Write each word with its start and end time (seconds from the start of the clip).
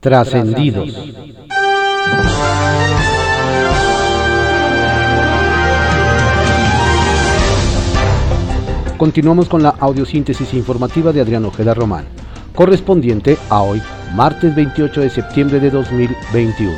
Trascendidos. 0.00 0.96
Continuamos 8.96 9.50
con 9.50 9.62
la 9.62 9.74
audiosíntesis 9.78 10.54
informativa 10.54 11.12
de 11.12 11.20
Adrián 11.20 11.44
Ojeda 11.44 11.74
Román, 11.74 12.06
correspondiente 12.54 13.36
a 13.50 13.60
hoy, 13.60 13.82
martes 14.14 14.54
28 14.54 15.02
de 15.02 15.10
septiembre 15.10 15.60
de 15.60 15.68
2021. 15.68 16.72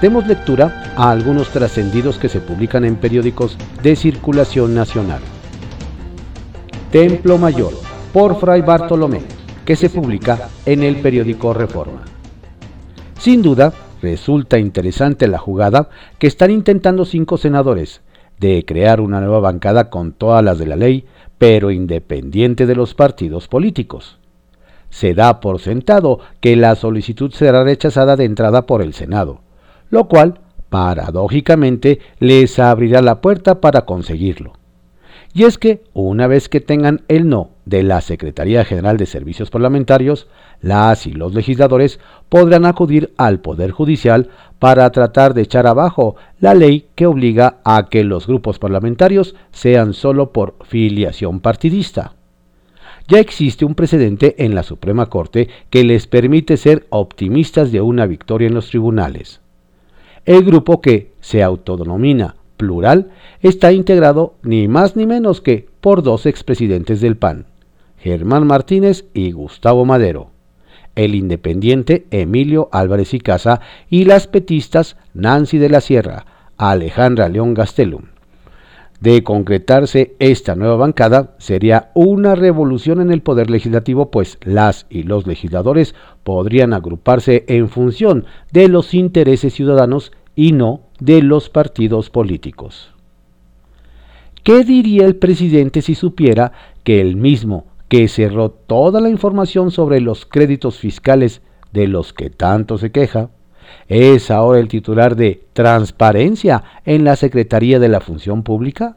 Demos 0.00 0.24
lectura 0.28 0.94
a 0.96 1.10
algunos 1.10 1.48
trascendidos 1.48 2.18
que 2.18 2.28
se 2.28 2.38
publican 2.38 2.84
en 2.84 2.94
periódicos 2.94 3.58
de 3.82 3.96
circulación 3.96 4.76
nacional. 4.76 5.22
Templo 6.92 7.36
Mayor, 7.36 7.72
por 8.12 8.38
Fray 8.38 8.60
Bartolomé, 8.62 9.22
que 9.64 9.74
se 9.74 9.90
publica 9.90 10.50
en 10.64 10.84
el 10.84 11.00
periódico 11.00 11.52
Reforma. 11.52 12.11
Sin 13.22 13.40
duda, 13.40 13.72
resulta 14.02 14.58
interesante 14.58 15.28
la 15.28 15.38
jugada 15.38 15.90
que 16.18 16.26
están 16.26 16.50
intentando 16.50 17.04
cinco 17.04 17.38
senadores 17.38 18.00
de 18.40 18.64
crear 18.66 19.00
una 19.00 19.20
nueva 19.20 19.38
bancada 19.38 19.90
con 19.90 20.10
todas 20.10 20.42
las 20.42 20.58
de 20.58 20.66
la 20.66 20.74
ley, 20.74 21.06
pero 21.38 21.70
independiente 21.70 22.66
de 22.66 22.74
los 22.74 22.94
partidos 22.94 23.46
políticos. 23.46 24.18
Se 24.90 25.14
da 25.14 25.38
por 25.38 25.60
sentado 25.60 26.18
que 26.40 26.56
la 26.56 26.74
solicitud 26.74 27.30
será 27.30 27.62
rechazada 27.62 28.16
de 28.16 28.24
entrada 28.24 28.66
por 28.66 28.82
el 28.82 28.92
Senado, 28.92 29.42
lo 29.88 30.08
cual, 30.08 30.40
paradójicamente, 30.68 32.00
les 32.18 32.58
abrirá 32.58 33.02
la 33.02 33.20
puerta 33.20 33.60
para 33.60 33.82
conseguirlo. 33.82 34.54
Y 35.34 35.44
es 35.44 35.56
que, 35.56 35.82
una 35.94 36.26
vez 36.26 36.50
que 36.50 36.60
tengan 36.60 37.02
el 37.08 37.26
no 37.26 37.50
de 37.64 37.82
la 37.82 38.02
Secretaría 38.02 38.66
General 38.66 38.98
de 38.98 39.06
Servicios 39.06 39.50
Parlamentarios, 39.50 40.28
las 40.60 41.06
y 41.06 41.12
los 41.12 41.32
legisladores 41.32 42.00
podrán 42.28 42.66
acudir 42.66 43.14
al 43.16 43.40
Poder 43.40 43.70
Judicial 43.70 44.28
para 44.58 44.90
tratar 44.90 45.32
de 45.32 45.42
echar 45.42 45.66
abajo 45.66 46.16
la 46.38 46.54
ley 46.54 46.86
que 46.94 47.06
obliga 47.06 47.60
a 47.64 47.88
que 47.88 48.04
los 48.04 48.26
grupos 48.26 48.58
parlamentarios 48.58 49.34
sean 49.52 49.94
solo 49.94 50.32
por 50.32 50.56
filiación 50.66 51.40
partidista. 51.40 52.12
Ya 53.08 53.18
existe 53.18 53.64
un 53.64 53.74
precedente 53.74 54.44
en 54.44 54.54
la 54.54 54.62
Suprema 54.62 55.06
Corte 55.06 55.48
que 55.70 55.82
les 55.82 56.06
permite 56.06 56.58
ser 56.58 56.86
optimistas 56.90 57.72
de 57.72 57.80
una 57.80 58.04
victoria 58.04 58.48
en 58.48 58.54
los 58.54 58.68
tribunales. 58.68 59.40
El 60.26 60.44
grupo 60.44 60.80
que 60.80 61.12
se 61.20 61.42
autodenomina 61.42 62.36
plural 62.62 63.10
está 63.40 63.72
integrado 63.72 64.36
ni 64.44 64.68
más 64.68 64.94
ni 64.94 65.04
menos 65.04 65.40
que 65.40 65.66
por 65.80 66.04
dos 66.04 66.26
expresidentes 66.26 67.00
del 67.00 67.16
PAN, 67.16 67.46
Germán 67.98 68.46
Martínez 68.46 69.04
y 69.14 69.32
Gustavo 69.32 69.84
Madero, 69.84 70.30
el 70.94 71.16
independiente 71.16 72.06
Emilio 72.12 72.68
Álvarez 72.70 73.14
y 73.14 73.18
Casa 73.18 73.60
y 73.90 74.04
las 74.04 74.28
petistas 74.28 74.96
Nancy 75.12 75.58
de 75.58 75.70
la 75.70 75.80
Sierra, 75.80 76.24
Alejandra 76.56 77.28
León 77.28 77.52
Gastelum. 77.52 78.04
De 79.00 79.24
concretarse 79.24 80.14
esta 80.20 80.54
nueva 80.54 80.76
bancada, 80.76 81.34
sería 81.38 81.90
una 81.94 82.36
revolución 82.36 83.00
en 83.00 83.10
el 83.10 83.22
poder 83.22 83.50
legislativo, 83.50 84.12
pues 84.12 84.38
las 84.44 84.86
y 84.88 85.02
los 85.02 85.26
legisladores 85.26 85.96
podrían 86.22 86.72
agruparse 86.72 87.44
en 87.48 87.68
función 87.68 88.26
de 88.52 88.68
los 88.68 88.94
intereses 88.94 89.52
ciudadanos 89.52 90.12
y 90.36 90.52
no 90.52 90.91
de 91.04 91.20
los 91.20 91.50
partidos 91.50 92.10
políticos. 92.10 92.94
¿Qué 94.44 94.62
diría 94.62 95.04
el 95.04 95.16
presidente 95.16 95.82
si 95.82 95.96
supiera 95.96 96.52
que 96.84 97.00
el 97.00 97.16
mismo 97.16 97.66
que 97.88 98.06
cerró 98.06 98.50
toda 98.50 99.00
la 99.00 99.08
información 99.08 99.72
sobre 99.72 100.00
los 100.00 100.26
créditos 100.26 100.78
fiscales 100.78 101.42
de 101.72 101.88
los 101.88 102.12
que 102.12 102.30
tanto 102.30 102.78
se 102.78 102.92
queja, 102.92 103.30
es 103.88 104.30
ahora 104.30 104.60
el 104.60 104.68
titular 104.68 105.16
de 105.16 105.44
Transparencia 105.54 106.62
en 106.84 107.04
la 107.04 107.16
Secretaría 107.16 107.80
de 107.80 107.88
la 107.88 108.00
Función 108.00 108.44
Pública? 108.44 108.96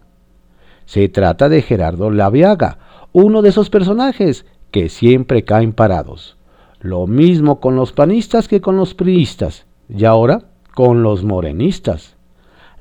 Se 0.85 1.09
trata 1.09 1.49
de 1.49 1.63
Gerardo 1.63 2.11
Laviaga, 2.11 2.77
uno 3.13 3.41
de 3.41 3.49
esos 3.49 3.71
personajes 3.71 4.45
que 4.69 4.89
siempre 4.89 5.43
caen 5.43 5.73
parados. 5.73 6.37
Lo 6.81 7.07
mismo 7.07 7.59
con 7.59 7.75
los 7.75 7.93
panistas 7.93 8.47
que 8.47 8.61
con 8.61 8.77
los 8.77 8.93
priistas. 8.93 9.65
Y 9.89 10.05
ahora 10.05 10.43
con 10.75 11.01
los 11.01 11.23
morenistas. 11.23 12.15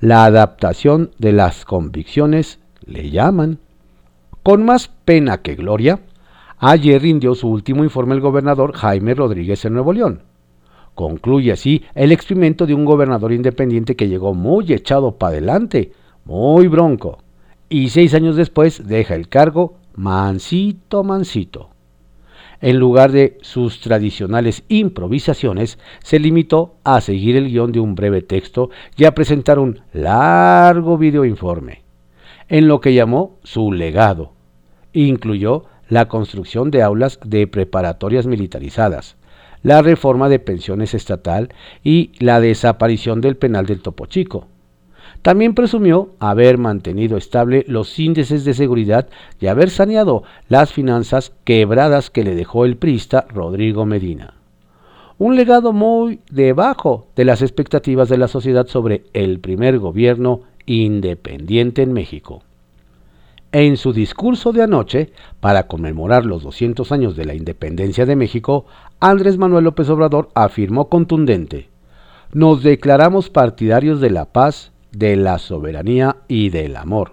La 0.01 0.27
adaptación 0.27 1.13
de 1.19 1.33
las 1.33 1.65
convicciones 1.65 2.59
le 2.85 3.09
llaman. 3.09 3.61
Con 4.43 4.67
más 4.67 4.89
pena 5.07 5.41
que 5.41 5.55
gloria, 5.55 6.01
ayer 6.59 7.01
rindió 7.01 7.35
su 7.35 7.49
último 7.49 7.85
informe 7.85 8.15
el 8.15 8.21
gobernador 8.21 8.75
Jaime 8.75 9.15
Rodríguez 9.15 9.65
en 9.65 9.73
Nuevo 9.73 9.95
León. 9.95 10.23
Concluye 10.95 11.53
así 11.53 11.83
el 11.95 12.13
experimento 12.13 12.67
de 12.67 12.75
un 12.75 12.85
gobernador 12.85 13.33
independiente 13.33 13.97
que 13.97 14.09
llegó 14.09 14.35
muy 14.35 14.73
echado 14.73 15.13
para 15.13 15.33
adelante, 15.33 15.93
muy 16.25 16.69
bronco, 16.69 17.19
y 17.69 17.89
seis 17.89 18.13
años 18.13 18.37
después 18.37 18.87
deja 18.87 19.15
el 19.15 19.29
cargo 19.29 19.77
mansito, 19.95 21.03
mansito. 21.05 21.74
En 22.61 22.79
lugar 22.79 23.13
de 23.13 23.39
sus 23.43 23.81
tradicionales 23.81 24.65
improvisaciones, 24.69 25.79
se 26.03 26.19
limitó 26.19 26.77
a 26.85 27.01
seguir 27.01 27.37
el 27.37 27.49
guion 27.49 27.73
de 27.73 27.81
un 27.81 27.95
breve 27.95 28.23
texto 28.23 28.71
y 28.97 29.05
a 29.05 29.15
presentar 29.15 29.59
un 29.59 29.81
largo 29.93 30.99
videoinforme, 30.99 31.83
en 32.49 32.69
lo 32.69 32.81
que 32.81 32.95
llamó 32.95 33.39
su 33.43 33.73
legado. 33.73 34.33
Incluyó 34.93 35.65
la 35.89 36.09
construcción 36.09 36.71
de 36.71 36.83
aulas 36.83 37.19
de 37.25 37.47
preparatorias 37.47 38.27
militarizadas, 38.27 39.17
la 39.63 39.83
reforma 39.83 40.29
de 40.29 40.39
pensiones 40.39 40.95
estatal 40.95 41.53
y 41.83 42.13
la 42.19 42.41
desaparición 42.41 43.21
del 43.21 43.37
penal 43.37 43.67
del 43.67 43.83
Topo 43.83 44.07
Chico 44.07 44.49
también 45.25 45.55
presumió 45.55 46.11
haber 46.19 46.59
mantenido 46.59 47.17
estable 47.17 47.65
los 47.67 47.99
índices 47.99 48.45
de 48.45 48.53
seguridad 48.53 49.09
y 49.41 49.47
haber 49.47 49.71
saneado 49.71 50.23
las 50.51 50.75
finanzas 50.75 51.33
quebradas 51.45 52.11
que 52.11 52.25
le 52.25 52.35
dejó 52.35 52.67
el 52.67 52.77
prista 52.77 53.25
Rodrigo 53.31 53.87
Medina. 53.87 54.35
Un 55.17 55.35
legado 55.35 55.73
muy 55.73 56.21
debajo 56.31 57.07
de 57.17 57.25
las 57.25 57.41
expectativas 57.41 58.11
de 58.11 58.19
la 58.19 58.29
sociedad 58.29 58.67
sobre 58.67 59.05
el 59.15 59.41
primer 59.41 59.79
gobierno 59.79 60.43
independiente 60.67 61.81
en 61.81 61.95
México. 61.95 62.43
En 63.51 63.79
su 63.79 63.95
discurso 63.95 64.53
de 64.53 64.63
anoche, 64.63 65.11
para 65.41 65.69
conmemorar 65.69 66.27
los 66.27 66.43
200 66.43 66.93
años 66.93 67.17
de 67.17 67.25
la 67.25 67.33
independencia 67.33 68.05
de 68.05 68.15
México, 68.15 68.67
Andrés 69.01 69.39
Manuel 69.39 69.65
López 69.65 69.89
Obrador 69.89 70.29
afirmó 70.35 70.91
contundente, 70.91 71.71
Nos 72.35 72.63
declaramos 72.63 73.31
partidarios 73.31 74.03
de 74.03 74.11
la 74.11 74.27
paz, 74.27 74.74
de 74.97 75.17
la 75.17 75.39
soberanía 75.39 76.17
y 76.29 76.51
del 76.51 76.77
amor. 76.77 77.13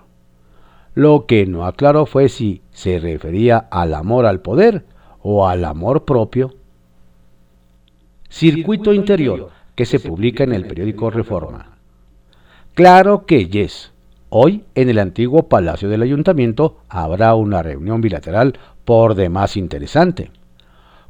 Lo 0.94 1.26
que 1.26 1.46
no 1.46 1.66
aclaró 1.66 2.06
fue 2.06 2.30
si 2.30 2.62
se 2.72 3.00
refería 3.00 3.58
al 3.58 3.94
amor 3.94 4.26
al 4.26 4.42
poder 4.42 4.86
o 5.22 5.48
al 5.48 5.66
amor 5.66 6.06
propio. 6.06 6.54
Circuito 8.30 8.94
Interior, 8.94 9.50
que 9.76 9.86
se 9.86 10.00
publica 10.00 10.44
en 10.44 10.54
el 10.54 10.66
periódico 10.66 11.10
Reforma. 11.10 11.78
Claro 12.74 13.26
que 13.26 13.48
yes. 13.48 13.92
Hoy, 14.30 14.64
en 14.76 14.90
el 14.90 15.00
antiguo 15.00 15.50
Palacio 15.50 15.90
del 15.90 16.02
Ayuntamiento, 16.02 16.78
habrá 16.88 17.36
una 17.36 17.62
reunión 17.62 18.00
bilateral 18.00 18.58
por 18.86 19.16
demás 19.16 19.58
interesante. 19.58 20.32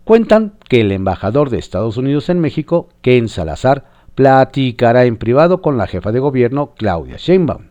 Cuentan 0.03 0.53
que 0.67 0.81
el 0.81 0.91
embajador 0.91 1.51
de 1.51 1.59
Estados 1.59 1.97
Unidos 1.97 2.29
en 2.29 2.39
México, 2.39 2.89
Ken 3.01 3.29
Salazar, 3.29 3.85
platicará 4.21 5.05
en 5.05 5.17
privado 5.17 5.63
con 5.63 5.79
la 5.79 5.87
jefa 5.87 6.11
de 6.11 6.19
gobierno 6.19 6.75
Claudia 6.77 7.15
Sheinbaum. 7.17 7.69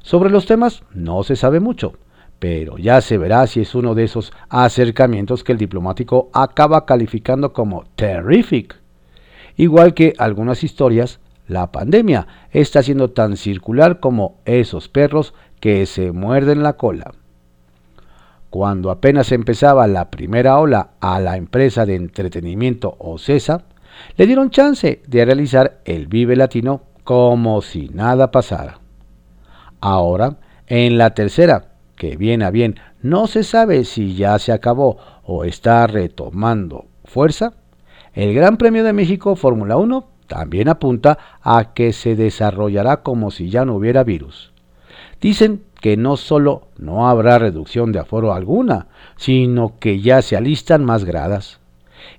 Sobre 0.00 0.30
los 0.30 0.46
temas 0.46 0.82
no 0.94 1.22
se 1.22 1.36
sabe 1.36 1.60
mucho, 1.60 1.92
pero 2.38 2.78
ya 2.78 3.02
se 3.02 3.18
verá 3.18 3.46
si 3.46 3.60
es 3.60 3.74
uno 3.74 3.94
de 3.94 4.04
esos 4.04 4.32
acercamientos 4.48 5.44
que 5.44 5.52
el 5.52 5.58
diplomático 5.58 6.30
acaba 6.32 6.86
calificando 6.86 7.52
como 7.52 7.84
terrific. 7.94 8.80
Igual 9.58 9.92
que 9.92 10.14
algunas 10.16 10.64
historias, 10.64 11.20
la 11.46 11.70
pandemia 11.72 12.26
está 12.52 12.82
siendo 12.82 13.10
tan 13.10 13.36
circular 13.36 14.00
como 14.00 14.38
esos 14.46 14.88
perros 14.88 15.34
que 15.60 15.84
se 15.84 16.10
muerden 16.10 16.62
la 16.62 16.78
cola. 16.78 17.12
Cuando 18.48 18.90
apenas 18.90 19.30
empezaba 19.30 19.86
la 19.86 20.10
primera 20.10 20.58
ola 20.58 20.92
a 21.00 21.20
la 21.20 21.36
empresa 21.36 21.84
de 21.84 21.96
entretenimiento 21.96 22.96
OCESA, 22.98 23.66
le 24.16 24.26
dieron 24.26 24.50
chance 24.50 25.02
de 25.06 25.24
realizar 25.24 25.78
el 25.84 26.06
Vive 26.06 26.36
Latino 26.36 26.82
como 27.04 27.62
si 27.62 27.88
nada 27.88 28.30
pasara. 28.30 28.80
Ahora, 29.80 30.36
en 30.66 30.98
la 30.98 31.10
tercera, 31.10 31.72
que 31.96 32.16
viene 32.16 32.44
a 32.44 32.50
bien, 32.50 32.76
no 33.02 33.26
se 33.26 33.44
sabe 33.44 33.84
si 33.84 34.14
ya 34.14 34.38
se 34.38 34.52
acabó 34.52 34.98
o 35.24 35.44
está 35.44 35.86
retomando 35.86 36.86
fuerza, 37.04 37.54
el 38.14 38.34
Gran 38.34 38.56
Premio 38.56 38.82
de 38.82 38.92
México 38.92 39.36
Fórmula 39.36 39.76
1 39.76 40.08
también 40.26 40.68
apunta 40.68 41.18
a 41.42 41.72
que 41.72 41.92
se 41.92 42.16
desarrollará 42.16 43.02
como 43.02 43.30
si 43.30 43.50
ya 43.50 43.64
no 43.64 43.76
hubiera 43.76 44.04
virus. 44.04 44.52
Dicen 45.20 45.62
que 45.80 45.96
no 45.96 46.16
solo 46.16 46.68
no 46.78 47.08
habrá 47.08 47.38
reducción 47.38 47.92
de 47.92 48.00
aforo 48.00 48.32
alguna, 48.32 48.88
sino 49.16 49.78
que 49.78 50.00
ya 50.00 50.22
se 50.22 50.36
alistan 50.36 50.84
más 50.84 51.04
gradas. 51.04 51.60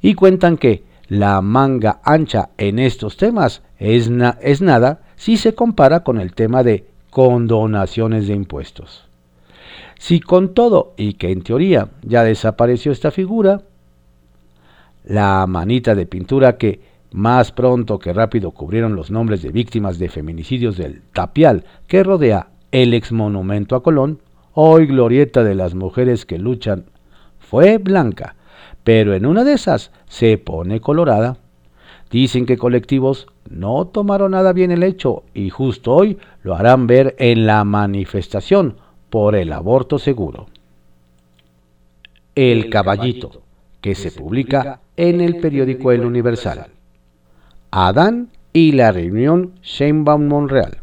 Y 0.02 0.14
cuentan 0.14 0.58
que 0.58 0.84
la 1.08 1.42
manga 1.42 2.00
ancha 2.04 2.50
en 2.58 2.80
estos 2.80 3.18
temas 3.18 3.62
es, 3.80 4.10
nada 4.10 5.02
si 5.16 5.38
se 5.38 5.56
compara 5.56 6.04
con 6.04 6.20
el 6.20 6.34
tema 6.34 6.64
de 6.64 6.86
condonaciones 7.10 8.28
de 8.28 8.36
impuestos. 8.36 9.06
Si 10.00 10.20
con 10.20 10.54
todo 10.54 10.94
y 10.98 11.14
que 11.14 11.32
en 11.32 11.42
teoría 11.42 11.90
ya 12.04 12.24
desapareció 12.24 12.92
esta 12.92 13.12
figura, 13.12 13.62
la 15.06 15.48
manita 15.48 15.96
de 15.96 16.06
pintura 16.06 16.58
que 16.58 16.82
más 17.12 17.52
pronto 17.52 17.98
que 17.98 18.14
rápido 18.14 18.52
cubrieron 18.52 18.96
los 18.96 19.10
nombres 19.10 19.42
de 19.42 19.52
víctimas 19.52 19.98
de 19.98 20.10
feminicidios 20.10 20.78
del 20.78 21.02
tapial 21.14 21.64
que 21.88 22.04
rodea 22.04 22.50
el 22.72 22.94
ex 22.94 23.12
monumento 23.14 23.76
a 23.76 23.82
Colón, 23.82 24.20
hoy 24.54 24.88
glorieta 24.88 25.44
de 25.44 25.56
las 25.56 25.74
mujeres 25.74 26.26
que 26.26 26.38
luchan, 26.38 26.86
fue 27.40 27.78
blanca, 27.78 28.36
pero 28.88 29.14
en 29.16 29.26
una 29.26 29.44
de 29.44 29.52
esas 29.52 29.92
se 30.08 30.38
pone 30.38 30.80
colorada. 30.80 31.36
Dicen 32.10 32.46
que 32.46 32.56
colectivos 32.56 33.28
no 33.50 33.86
tomaron 33.88 34.32
nada 34.32 34.54
bien 34.54 34.72
el 34.72 34.82
hecho 34.82 35.24
y 35.34 35.50
justo 35.50 35.94
hoy 35.94 36.18
lo 36.42 36.56
harán 36.56 36.88
ver 36.88 37.14
en 37.20 37.46
la 37.46 37.66
manifestación 37.66 38.78
por 39.10 39.36
el 39.36 39.52
aborto 39.52 40.00
seguro. 40.00 40.48
El 42.34 42.70
caballito, 42.70 43.42
que 43.82 43.94
se 43.94 44.10
publica 44.10 44.80
en 44.96 45.20
el 45.20 45.42
periódico 45.42 45.92
El 45.92 46.06
Universal. 46.06 46.68
Adán 47.72 48.30
y 48.54 48.72
la 48.72 48.94
reunión 48.94 49.56
Sheinbaum-Monreal. 49.64 50.78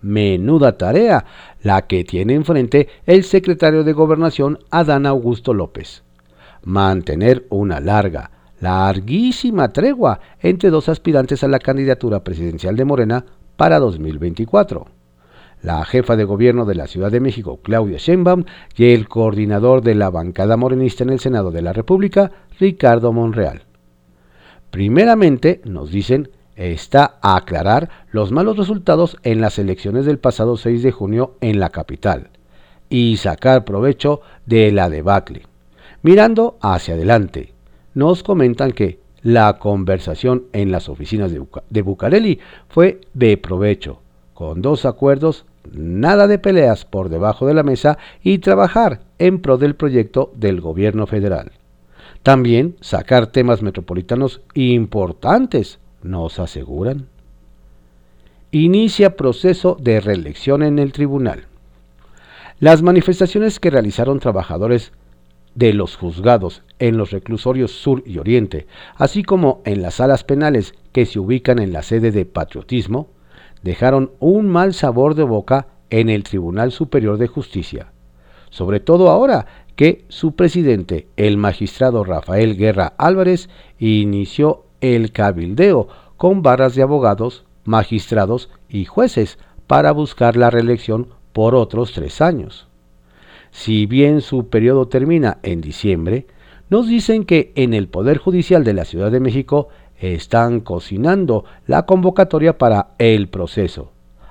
Menuda 0.00 0.78
tarea 0.78 1.26
la 1.62 1.86
que 1.86 2.02
tiene 2.02 2.32
enfrente 2.32 2.88
el 3.04 3.24
secretario 3.24 3.84
de 3.84 3.92
Gobernación 3.92 4.60
Adán 4.70 5.04
Augusto 5.04 5.52
López. 5.52 6.02
Mantener 6.62 7.46
una 7.50 7.80
larga, 7.80 8.30
larguísima 8.60 9.72
tregua 9.72 10.20
entre 10.40 10.70
dos 10.70 10.88
aspirantes 10.88 11.42
a 11.42 11.48
la 11.48 11.58
candidatura 11.58 12.22
presidencial 12.22 12.76
de 12.76 12.84
Morena 12.84 13.24
para 13.56 13.78
2024. 13.78 14.86
La 15.62 15.84
jefa 15.84 16.16
de 16.16 16.24
gobierno 16.24 16.64
de 16.64 16.74
la 16.74 16.86
Ciudad 16.86 17.10
de 17.10 17.20
México, 17.20 17.60
Claudia 17.62 17.98
Sheinbaum, 17.98 18.44
y 18.76 18.92
el 18.92 19.08
coordinador 19.08 19.82
de 19.82 19.94
la 19.94 20.10
bancada 20.10 20.56
morenista 20.56 21.04
en 21.04 21.10
el 21.10 21.20
Senado 21.20 21.50
de 21.50 21.62
la 21.62 21.72
República, 21.72 22.30
Ricardo 22.58 23.12
Monreal. 23.12 23.64
Primeramente, 24.70 25.60
nos 25.64 25.90
dicen, 25.90 26.30
está 26.56 27.18
a 27.22 27.36
aclarar 27.36 27.90
los 28.10 28.32
malos 28.32 28.56
resultados 28.56 29.16
en 29.22 29.40
las 29.40 29.58
elecciones 29.58 30.06
del 30.06 30.18
pasado 30.18 30.56
6 30.56 30.82
de 30.82 30.92
junio 30.92 31.36
en 31.40 31.60
la 31.60 31.70
capital 31.70 32.30
y 32.88 33.16
sacar 33.16 33.64
provecho 33.64 34.20
de 34.46 34.72
la 34.72 34.88
debacle. 34.88 35.49
Mirando 36.02 36.56
hacia 36.62 36.94
adelante, 36.94 37.52
nos 37.94 38.22
comentan 38.22 38.72
que 38.72 38.98
la 39.22 39.58
conversación 39.58 40.44
en 40.52 40.72
las 40.72 40.88
oficinas 40.88 41.30
de, 41.32 41.82
Bucareli 41.82 42.38
fue 42.68 43.00
de 43.12 43.36
provecho, 43.36 44.00
con 44.32 44.62
dos 44.62 44.86
acuerdos, 44.86 45.44
nada 45.72 46.26
de 46.26 46.38
peleas 46.38 46.86
por 46.86 47.10
debajo 47.10 47.46
de 47.46 47.52
la 47.52 47.62
mesa 47.62 47.98
y 48.22 48.38
trabajar 48.38 49.00
en 49.18 49.40
pro 49.40 49.58
del 49.58 49.74
proyecto 49.74 50.32
del 50.34 50.62
gobierno 50.62 51.06
federal. 51.06 51.52
También 52.22 52.76
sacar 52.80 53.26
temas 53.26 53.60
metropolitanos 53.62 54.40
importantes, 54.54 55.78
nos 56.02 56.38
aseguran. 56.38 57.08
Inicia 58.52 59.16
proceso 59.16 59.76
de 59.78 60.00
reelección 60.00 60.62
en 60.62 60.78
el 60.78 60.92
tribunal. 60.92 61.44
Las 62.58 62.82
manifestaciones 62.82 63.60
que 63.60 63.70
realizaron 63.70 64.18
trabajadores 64.18 64.92
de 65.54 65.72
los 65.72 65.96
juzgados 65.96 66.62
en 66.78 66.96
los 66.96 67.10
reclusorios 67.10 67.72
sur 67.72 68.02
y 68.06 68.18
oriente, 68.18 68.66
así 68.96 69.22
como 69.22 69.62
en 69.64 69.82
las 69.82 69.94
salas 69.94 70.24
penales 70.24 70.74
que 70.92 71.06
se 71.06 71.18
ubican 71.18 71.58
en 71.58 71.72
la 71.72 71.82
sede 71.82 72.10
de 72.10 72.24
patriotismo, 72.24 73.08
dejaron 73.62 74.12
un 74.18 74.48
mal 74.48 74.74
sabor 74.74 75.14
de 75.14 75.24
boca 75.24 75.68
en 75.90 76.08
el 76.08 76.22
Tribunal 76.22 76.72
Superior 76.72 77.18
de 77.18 77.26
Justicia, 77.26 77.92
sobre 78.48 78.80
todo 78.80 79.10
ahora 79.10 79.46
que 79.76 80.04
su 80.08 80.34
presidente, 80.34 81.08
el 81.16 81.36
magistrado 81.36 82.04
Rafael 82.04 82.56
Guerra 82.56 82.94
Álvarez, 82.98 83.48
inició 83.78 84.64
el 84.80 85.12
cabildeo 85.12 85.88
con 86.16 86.42
barras 86.42 86.74
de 86.74 86.82
abogados, 86.82 87.44
magistrados 87.64 88.50
y 88.68 88.84
jueces 88.84 89.38
para 89.66 89.92
buscar 89.92 90.36
la 90.36 90.50
reelección 90.50 91.08
por 91.32 91.54
otros 91.54 91.92
tres 91.92 92.20
años. 92.20 92.69
Si 93.50 93.86
bien 93.86 94.20
su 94.20 94.48
periodo 94.48 94.88
termina 94.88 95.38
en 95.42 95.60
diciembre, 95.60 96.26
nos 96.68 96.86
dicen 96.86 97.24
que 97.24 97.52
en 97.56 97.74
el 97.74 97.88
Poder 97.88 98.18
Judicial 98.18 98.64
de 98.64 98.74
la 98.74 98.84
Ciudad 98.84 99.10
de 99.10 99.20
México 99.20 99.68
están 99.98 100.60
cocinando 100.60 101.44
la 101.66 101.84
convocatoria 101.84 102.56
para 102.56 102.90
el 102.98 103.28
proceso, 103.28 103.90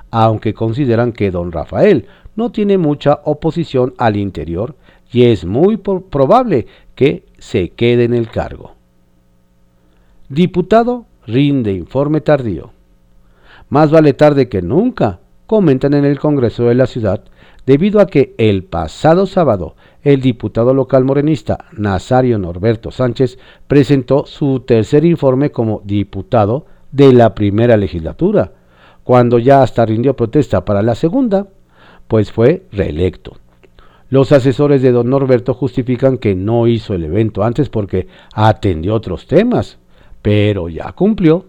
aunque 0.09 0.53
consideran 0.53 1.11
que 1.11 1.31
don 1.31 1.51
Rafael 1.51 2.07
no 2.35 2.51
tiene 2.51 2.77
mucha 2.77 3.19
oposición 3.25 3.93
al 3.97 4.15
interior 4.15 4.75
y 5.11 5.25
es 5.25 5.45
muy 5.45 5.77
probable 5.77 6.67
que 6.95 7.25
se 7.37 7.69
quede 7.69 8.05
en 8.05 8.13
el 8.13 8.29
cargo. 8.29 8.75
Diputado 10.29 11.05
rinde 11.27 11.73
informe 11.73 12.21
tardío. 12.21 12.71
Más 13.69 13.91
vale 13.91 14.13
tarde 14.13 14.49
que 14.49 14.61
nunca, 14.61 15.19
comentan 15.45 15.93
en 15.93 16.05
el 16.05 16.19
Congreso 16.19 16.65
de 16.65 16.75
la 16.75 16.87
ciudad, 16.87 17.23
debido 17.69 17.99
a 17.99 18.07
que 18.07 18.33
el 18.39 18.63
pasado 18.63 19.27
sábado 19.27 19.75
el 20.01 20.21
diputado 20.21 20.73
local 20.73 21.05
morenista 21.05 21.65
Nazario 21.77 22.39
Norberto 22.39 22.89
Sánchez 22.89 23.37
presentó 23.67 24.25
su 24.25 24.61
tercer 24.61 25.05
informe 25.05 25.51
como 25.51 25.83
diputado 25.85 26.65
de 26.91 27.13
la 27.13 27.35
primera 27.35 27.77
legislatura, 27.77 28.53
cuando 29.03 29.37
ya 29.37 29.61
hasta 29.61 29.85
rindió 29.85 30.15
protesta 30.15 30.65
para 30.65 30.81
la 30.81 30.95
segunda, 30.95 31.45
pues 32.07 32.31
fue 32.31 32.63
reelecto. 32.71 33.33
Los 34.09 34.31
asesores 34.31 34.81
de 34.81 34.91
don 34.91 35.07
Norberto 35.07 35.53
justifican 35.53 36.17
que 36.17 36.33
no 36.33 36.65
hizo 36.65 36.95
el 36.95 37.03
evento 37.03 37.43
antes 37.43 37.69
porque 37.69 38.07
atendió 38.33 38.95
otros 38.95 39.27
temas, 39.27 39.77
pero 40.23 40.69
ya 40.69 40.91
cumplió. 40.93 41.45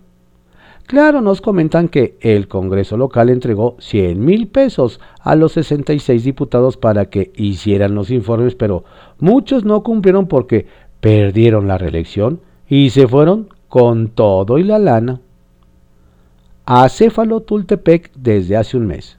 Claro, 0.91 1.21
nos 1.21 1.41
comentan 1.41 1.87
que 1.87 2.17
el 2.21 2.49
Congreso 2.49 2.97
local 2.97 3.31
entregó 3.31 3.77
100 3.79 4.25
mil 4.25 4.49
pesos 4.49 4.99
a 5.21 5.37
los 5.37 5.53
66 5.53 6.25
diputados 6.25 6.77
para 6.77 7.05
que 7.05 7.31
hicieran 7.37 7.95
los 7.95 8.11
informes, 8.11 8.57
pero 8.57 8.83
muchos 9.21 9.65
no 9.65 9.85
cumplieron 9.85 10.27
porque 10.27 10.67
perdieron 11.01 11.69
la 11.69 11.79
reelección 11.79 12.41
y 12.69 12.91
se 12.91 13.07
fueron 13.07 13.51
con 13.69 14.09
todo 14.09 14.59
y 14.59 14.65
la 14.65 14.81
lana. 14.81 15.21
Acéfalo 16.67 17.43
Tultepec 17.43 18.11
desde 18.17 18.57
hace 18.57 18.77
un 18.77 18.89
mes. 18.89 19.17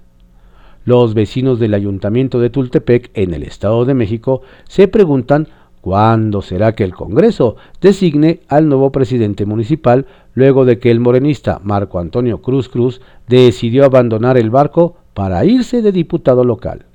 Los 0.84 1.14
vecinos 1.14 1.58
del 1.58 1.74
ayuntamiento 1.74 2.42
de 2.42 2.50
Tultepec, 2.50 3.12
en 3.14 3.34
el 3.34 3.44
Estado 3.44 3.86
de 3.86 3.94
México, 3.94 4.42
se 4.68 4.90
preguntan 4.90 5.48
cuándo 5.82 6.42
será 6.42 6.74
que 6.74 6.84
el 6.84 6.94
Congreso 6.94 7.56
designe 7.82 8.40
al 8.48 8.70
nuevo 8.70 8.92
presidente 8.92 9.46
municipal 9.46 10.06
luego 10.34 10.64
de 10.64 10.80
que 10.80 10.92
el 10.92 11.00
morenista 11.00 11.60
Marco 11.64 12.00
Antonio 12.00 12.42
Cruz 12.42 12.70
Cruz 12.70 13.02
decidió 13.28 13.86
abandonar 13.86 14.38
el 14.38 14.50
barco 14.50 14.96
para 15.14 15.44
irse 15.44 15.82
de 15.82 15.92
diputado 15.92 16.44
local. 16.44 16.86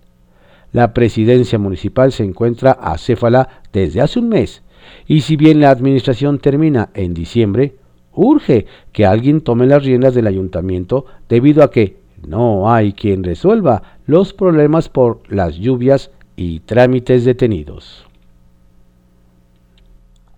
La 0.73 0.95
presidencia 0.95 1.59
municipal 1.59 2.13
se 2.13 2.25
encuentra 2.25 2.73
acéfala 2.73 3.49
desde 3.73 4.01
hace 4.01 4.19
un 4.19 4.29
mes, 4.29 4.63
y 5.07 5.23
si 5.23 5.37
bien 5.37 5.61
la 5.61 5.71
administración 5.71 6.39
termina 6.39 6.91
en 6.95 7.15
diciembre, 7.15 7.77
urge 8.13 8.67
que 8.93 9.07
alguien 9.07 9.41
tome 9.41 9.67
las 9.67 9.85
riendas 9.85 10.15
del 10.15 10.27
ayuntamiento 10.27 11.07
debido 11.29 11.63
a 11.63 11.71
que 11.71 11.97
no 12.27 12.71
hay 12.71 12.93
quien 12.93 13.23
resuelva 13.23 13.83
los 14.07 14.33
problemas 14.33 14.89
por 14.89 15.21
las 15.29 15.57
lluvias 15.57 16.11
y 16.37 16.61
trámites 16.61 17.25
detenidos. 17.25 18.06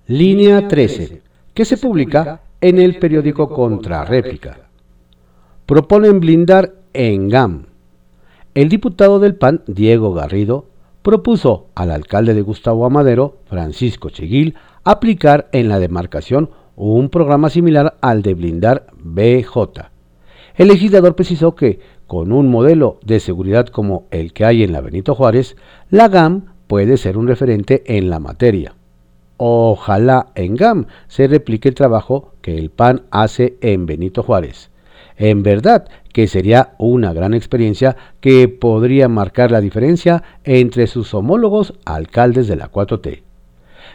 Línea 0.08 0.66
13, 0.66 1.22
que 1.54 1.64
se 1.64 1.76
publica 1.76 2.40
en 2.60 2.80
el 2.80 2.98
periódico 2.98 3.48
Contrarréplica. 3.48 4.68
Proponen 5.64 6.18
blindar 6.18 6.74
en 6.92 7.28
GAM. 7.28 7.66
El 8.54 8.68
diputado 8.68 9.20
del 9.20 9.36
PAN, 9.36 9.62
Diego 9.66 10.12
Garrido, 10.12 10.66
propuso 11.02 11.68
al 11.76 11.92
alcalde 11.92 12.34
de 12.34 12.42
Gustavo 12.42 12.86
Amadero, 12.86 13.36
Francisco 13.46 14.10
Cheguil, 14.10 14.56
aplicar 14.82 15.48
en 15.52 15.68
la 15.68 15.78
demarcación 15.78 16.50
un 16.74 17.08
programa 17.08 17.50
similar 17.50 17.96
al 18.00 18.22
de 18.22 18.34
blindar 18.34 18.86
BJ 18.98 19.90
el 20.58 20.68
legislador 20.68 21.14
precisó 21.14 21.54
que, 21.54 21.78
con 22.08 22.32
un 22.32 22.50
modelo 22.50 22.98
de 23.04 23.20
seguridad 23.20 23.68
como 23.68 24.06
el 24.10 24.32
que 24.32 24.44
hay 24.44 24.64
en 24.64 24.72
la 24.72 24.80
Benito 24.80 25.14
Juárez, 25.14 25.56
la 25.88 26.08
GAM 26.08 26.46
puede 26.66 26.96
ser 26.96 27.16
un 27.16 27.28
referente 27.28 27.84
en 27.96 28.10
la 28.10 28.18
materia. 28.18 28.74
Ojalá 29.40 30.26
en 30.34 30.56
GAM 30.56 30.86
se 31.06 31.28
replique 31.28 31.68
el 31.68 31.76
trabajo 31.76 32.32
que 32.42 32.58
el 32.58 32.70
PAN 32.70 33.02
hace 33.12 33.56
en 33.60 33.86
Benito 33.86 34.24
Juárez. 34.24 34.70
En 35.16 35.44
verdad 35.44 35.88
que 36.12 36.26
sería 36.26 36.74
una 36.76 37.12
gran 37.12 37.34
experiencia 37.34 37.96
que 38.20 38.48
podría 38.48 39.08
marcar 39.08 39.52
la 39.52 39.60
diferencia 39.60 40.24
entre 40.42 40.88
sus 40.88 41.14
homólogos 41.14 41.74
alcaldes 41.84 42.48
de 42.48 42.56
la 42.56 42.70
4T. 42.70 43.22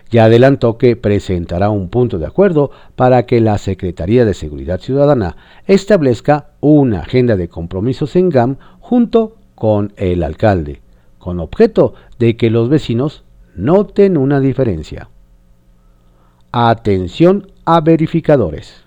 ya 0.09 0.25
adelantó 0.25 0.77
que 0.77 0.95
presentará 0.95 1.69
un 1.69 1.89
punto 1.89 2.19
de 2.19 2.25
acuerdo 2.25 2.71
para 2.95 3.25
que 3.25 3.41
la 3.41 3.57
Secretaría 3.57 4.23
de 4.23 4.33
Seguridad 4.33 4.79
Ciudadana 4.79 5.35
establezca 5.67 6.51
una 6.62 7.01
agenda 7.01 7.35
de 7.35 7.50
compromisos 7.50 8.15
en 8.15 8.29
GAM 8.29 8.57
junto 8.79 9.35
con 9.55 9.91
el 9.97 10.23
alcalde, 10.23 10.81
con 11.17 11.41
objeto 11.41 11.95
de 12.17 12.38
que 12.38 12.50
los 12.50 12.69
vecinos 12.69 13.23
noten 13.55 14.15
una 14.15 14.39
diferencia. 14.39 15.09
Atención 16.55 17.48
a 17.65 17.81
verificadores. 17.81 18.83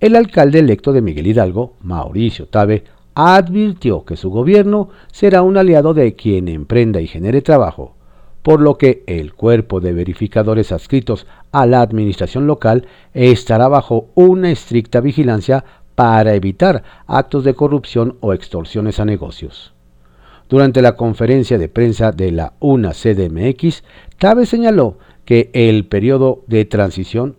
El 0.00 0.16
alcalde 0.16 0.58
electo 0.58 0.92
de 0.92 1.00
Miguel 1.00 1.26
Hidalgo, 1.28 1.76
Mauricio 1.80 2.46
Tabe, 2.46 2.84
advirtió 3.14 4.04
que 4.04 4.18
su 4.18 4.28
gobierno 4.28 4.90
será 5.10 5.40
un 5.40 5.56
aliado 5.56 5.94
de 5.94 6.14
quien 6.14 6.46
emprenda 6.46 7.00
y 7.00 7.06
genere 7.06 7.40
trabajo, 7.40 7.94
por 8.42 8.60
lo 8.60 8.76
que 8.76 9.02
el 9.06 9.32
cuerpo 9.32 9.80
de 9.80 9.94
verificadores 9.94 10.72
adscritos 10.72 11.26
a 11.52 11.64
la 11.64 11.80
administración 11.80 12.46
local 12.46 12.86
estará 13.14 13.66
bajo 13.68 14.08
una 14.14 14.50
estricta 14.50 15.00
vigilancia 15.00 15.64
para 15.94 16.34
evitar 16.34 16.82
actos 17.06 17.44
de 17.44 17.54
corrupción 17.54 18.18
o 18.20 18.34
extorsiones 18.34 19.00
a 19.00 19.06
negocios. 19.06 19.72
Durante 20.50 20.82
la 20.82 20.96
conferencia 20.96 21.56
de 21.56 21.70
prensa 21.70 22.12
de 22.12 22.30
la 22.30 22.52
UNA 22.60 22.92
CDMX, 22.92 23.82
Tabe 24.18 24.44
señaló 24.44 24.98
que 25.24 25.50
el 25.52 25.86
periodo 25.86 26.42
de 26.46 26.64
transición 26.64 27.36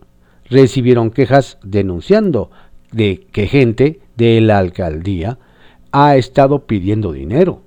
recibieron 0.49 1.11
quejas 1.11 1.57
denunciando 1.63 2.49
de 2.91 3.27
que 3.31 3.47
gente 3.47 3.99
de 4.15 4.41
la 4.41 4.57
alcaldía 4.57 5.37
ha 5.91 6.15
estado 6.15 6.65
pidiendo 6.65 7.11
dinero, 7.11 7.61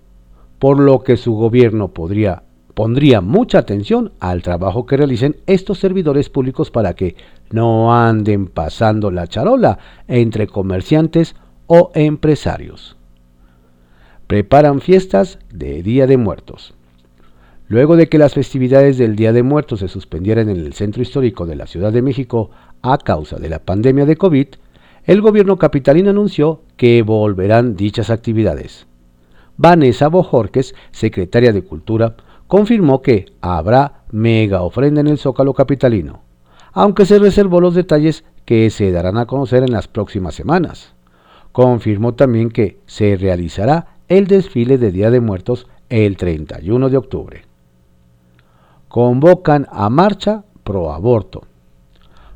por 0.58 0.78
lo 0.80 1.02
que 1.02 1.16
su 1.16 1.34
gobierno 1.34 1.88
podría, 1.88 2.42
pondría 2.74 3.20
mucha 3.20 3.58
atención 3.58 4.12
al 4.20 4.42
trabajo 4.42 4.86
que 4.86 4.96
realicen 4.96 5.36
estos 5.46 5.78
servidores 5.78 6.28
públicos 6.28 6.70
para 6.70 6.94
que 6.94 7.16
no 7.50 7.94
anden 7.94 8.46
pasando 8.46 9.10
la 9.10 9.26
charola 9.26 9.78
entre 10.06 10.46
comerciantes 10.46 11.36
o 11.66 11.90
empresarios. 11.94 12.96
Preparan 14.26 14.80
fiestas 14.80 15.38
de 15.50 15.82
Día 15.82 16.06
de 16.06 16.18
Muertos. 16.18 16.74
Luego 17.70 17.96
de 17.96 18.08
que 18.08 18.16
las 18.16 18.32
festividades 18.32 18.96
del 18.96 19.14
Día 19.14 19.34
de 19.34 19.42
Muertos 19.42 19.80
se 19.80 19.88
suspendieran 19.88 20.48
en 20.48 20.56
el 20.56 20.72
centro 20.72 21.02
histórico 21.02 21.44
de 21.44 21.54
la 21.54 21.66
Ciudad 21.66 21.92
de 21.92 22.00
México 22.00 22.50
a 22.80 22.96
causa 22.96 23.36
de 23.36 23.50
la 23.50 23.58
pandemia 23.58 24.06
de 24.06 24.16
COVID, 24.16 24.46
el 25.04 25.20
gobierno 25.20 25.58
capitalino 25.58 26.08
anunció 26.08 26.62
que 26.78 27.02
volverán 27.02 27.76
dichas 27.76 28.08
actividades. 28.08 28.86
Vanessa 29.58 30.08
Bojorques, 30.08 30.74
secretaria 30.92 31.52
de 31.52 31.62
Cultura, 31.62 32.16
confirmó 32.46 33.02
que 33.02 33.26
habrá 33.42 34.04
mega 34.12 34.62
ofrenda 34.62 35.02
en 35.02 35.08
el 35.08 35.18
Zócalo 35.18 35.52
capitalino, 35.52 36.22
aunque 36.72 37.04
se 37.04 37.18
reservó 37.18 37.60
los 37.60 37.74
detalles 37.74 38.24
que 38.46 38.70
se 38.70 38.92
darán 38.92 39.18
a 39.18 39.26
conocer 39.26 39.62
en 39.62 39.72
las 39.72 39.88
próximas 39.88 40.34
semanas. 40.34 40.94
Confirmó 41.52 42.14
también 42.14 42.48
que 42.48 42.78
se 42.86 43.16
realizará 43.16 43.98
el 44.08 44.26
desfile 44.26 44.78
de 44.78 44.90
Día 44.90 45.10
de 45.10 45.20
Muertos 45.20 45.66
el 45.90 46.16
31 46.16 46.88
de 46.88 46.96
octubre 46.96 47.47
convocan 48.88 49.66
a 49.70 49.90
marcha 49.90 50.44
pro 50.64 50.92
aborto. 50.92 51.42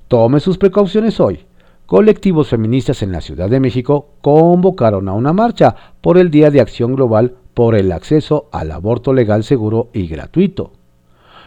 Tome 0.09 0.41
sus 0.41 0.59
precauciones 0.59 1.19
hoy. 1.19 1.41
Colectivos 1.87 2.49
feministas 2.49 3.03
en 3.03 3.13
la 3.13 3.21
Ciudad 3.21 3.51
de 3.51 3.61
México 3.61 4.09
convocaron 4.21 5.09
a 5.09 5.13
una 5.13 5.33
marcha 5.33 5.75
por 6.01 6.19
el 6.19 6.31
Día 6.31 6.51
de 6.51 6.61
Acción 6.61 6.95
Global 6.95 7.35
por 7.55 7.75
el 7.75 7.93
acceso 7.93 8.49
al 8.53 8.71
aborto 8.71 9.13
legal, 9.13 9.45
seguro 9.45 9.89
y 9.93 10.07
gratuito. 10.07 10.73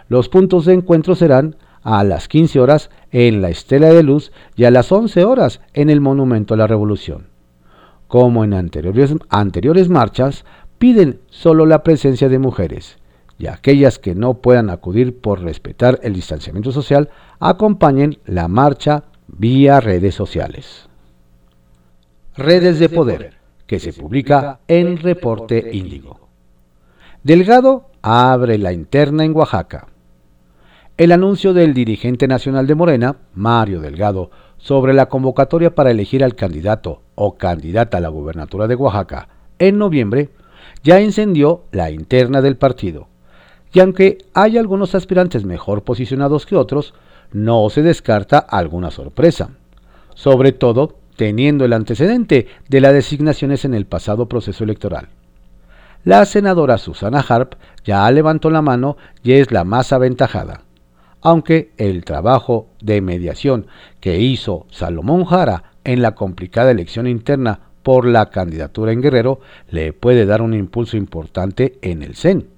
Los 0.08 0.30
puntos 0.30 0.66
de 0.66 0.74
encuentro 0.74 1.16
serán 1.16 1.56
a 1.82 2.04
las 2.04 2.28
15 2.28 2.60
horas 2.60 2.90
en 3.12 3.42
la 3.42 3.50
Estela 3.50 3.90
de 3.90 4.04
Luz 4.04 4.32
y 4.56 4.66
a 4.66 4.72
las 4.72 4.92
11 4.92 5.24
horas 5.24 5.62
en 5.74 5.90
el 5.90 6.02
Monumento 6.02 6.54
a 6.54 6.58
la 6.58 6.68
Revolución. 6.68 7.28
Como 8.08 8.44
en 8.44 8.54
anteriores, 8.54 9.16
anteriores 9.30 9.90
marchas, 9.90 10.46
piden 10.78 11.20
solo 11.30 11.66
la 11.66 11.84
presencia 11.84 12.30
de 12.30 12.38
mujeres 12.38 12.98
y 13.38 13.48
aquellas 13.48 14.00
que 14.00 14.16
no 14.16 14.36
puedan 14.36 14.70
acudir 14.70 15.20
por 15.20 15.42
respetar 15.42 16.00
el 16.04 16.14
distanciamiento 16.14 16.72
social 16.72 17.10
acompañen 17.40 18.20
la 18.26 18.48
marcha 18.48 19.04
vía 19.28 19.80
redes 19.80 20.16
sociales. 20.16 20.88
Redes 22.38 22.80
de 22.80 22.90
Poder, 22.90 23.34
que 23.66 23.80
se 23.80 23.94
publica 23.94 24.60
en 24.68 24.98
Reporte 24.98 25.70
Índigo. 25.74 26.28
Delgado 27.24 27.90
abre 28.02 28.58
la 28.58 28.72
interna 28.72 29.26
en 29.26 29.36
Oaxaca. 29.36 29.88
El 30.98 31.12
anuncio 31.12 31.54
del 31.54 31.74
dirigente 31.74 32.28
nacional 32.28 32.68
de 32.68 32.76
Morena, 32.76 33.18
Mario 33.34 33.82
Delgado, 33.82 34.32
sobre 34.58 34.94
la 34.94 35.08
convocatoria 35.08 35.76
para 35.76 35.92
elegir 35.92 36.24
al 36.24 36.36
candidato 36.36 37.02
o 37.16 37.36
candidata 37.36 37.98
a 37.98 38.02
la 38.02 38.10
gubernatura 38.10 38.68
de 38.68 38.76
Oaxaca 38.76 39.28
en 39.60 39.78
noviembre 39.78 40.30
ya 40.84 41.00
encendió 41.00 41.64
la 41.72 41.92
interna 41.92 42.42
del 42.42 42.58
partido 42.58 43.08
y 43.76 43.82
aunque 43.82 44.20
hay 44.34 44.58
algunos 44.58 44.96
aspirantes 44.96 45.44
mejor 45.44 45.84
posicionados 45.84 46.46
que 46.46 46.56
otros, 46.56 46.94
no 47.34 47.70
se 47.70 47.82
descarta 47.82 48.38
alguna 48.38 48.90
sorpresa, 48.90 49.50
sobre 50.14 50.54
todo 50.54 50.96
teniendo 51.18 51.66
el 51.66 51.74
antecedente 51.74 52.48
de 52.70 52.80
las 52.80 52.94
designaciones 52.94 53.66
en 53.66 53.74
el 53.74 53.86
pasado 53.86 54.30
proceso 54.30 54.64
electoral. 54.64 55.10
La 56.06 56.24
senadora 56.24 56.78
Susana 56.78 57.20
Harp 57.28 57.56
ya 57.84 58.10
levantó 58.12 58.50
la 58.50 58.62
mano 58.62 58.96
y 59.24 59.34
es 59.34 59.52
la 59.52 59.66
más 59.66 59.92
aventajada, 59.92 60.62
aunque 61.20 61.72
el 61.76 62.06
trabajo 62.06 62.68
de 62.80 63.02
mediación 63.02 63.68
que 64.00 64.20
hizo 64.20 64.68
Salomón 64.72 65.26
Jara 65.26 65.74
en 65.84 66.02
la 66.02 66.16
complicada 66.16 66.72
elección 66.72 67.08
interna 67.08 67.60
por 67.84 68.06
la 68.08 68.30
candidatura 68.30 68.94
en 68.94 69.02
Guerrero 69.02 69.42
le 69.70 69.92
puede 69.92 70.26
dar 70.26 70.42
un 70.42 70.54
impulso 70.54 70.96
importante 70.96 71.78
en 71.82 72.04
el 72.04 72.16
CEN. 72.16 72.55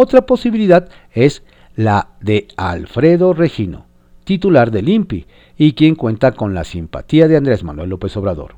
Otra 0.00 0.26
posibilidad 0.26 0.88
es 1.10 1.42
la 1.74 2.10
de 2.20 2.46
Alfredo 2.56 3.32
Regino, 3.32 3.86
titular 4.22 4.70
del 4.70 4.88
INPI 4.88 5.26
y 5.56 5.72
quien 5.72 5.96
cuenta 5.96 6.30
con 6.30 6.54
la 6.54 6.62
simpatía 6.62 7.26
de 7.26 7.36
Andrés 7.36 7.64
Manuel 7.64 7.90
López 7.90 8.16
Obrador. 8.16 8.54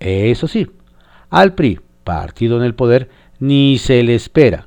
Eso 0.00 0.48
sí, 0.48 0.68
al 1.30 1.54
PRI, 1.54 1.78
partido 2.02 2.56
en 2.56 2.64
el 2.64 2.74
poder, 2.74 3.08
ni 3.38 3.78
se 3.78 4.02
le 4.02 4.16
espera, 4.16 4.66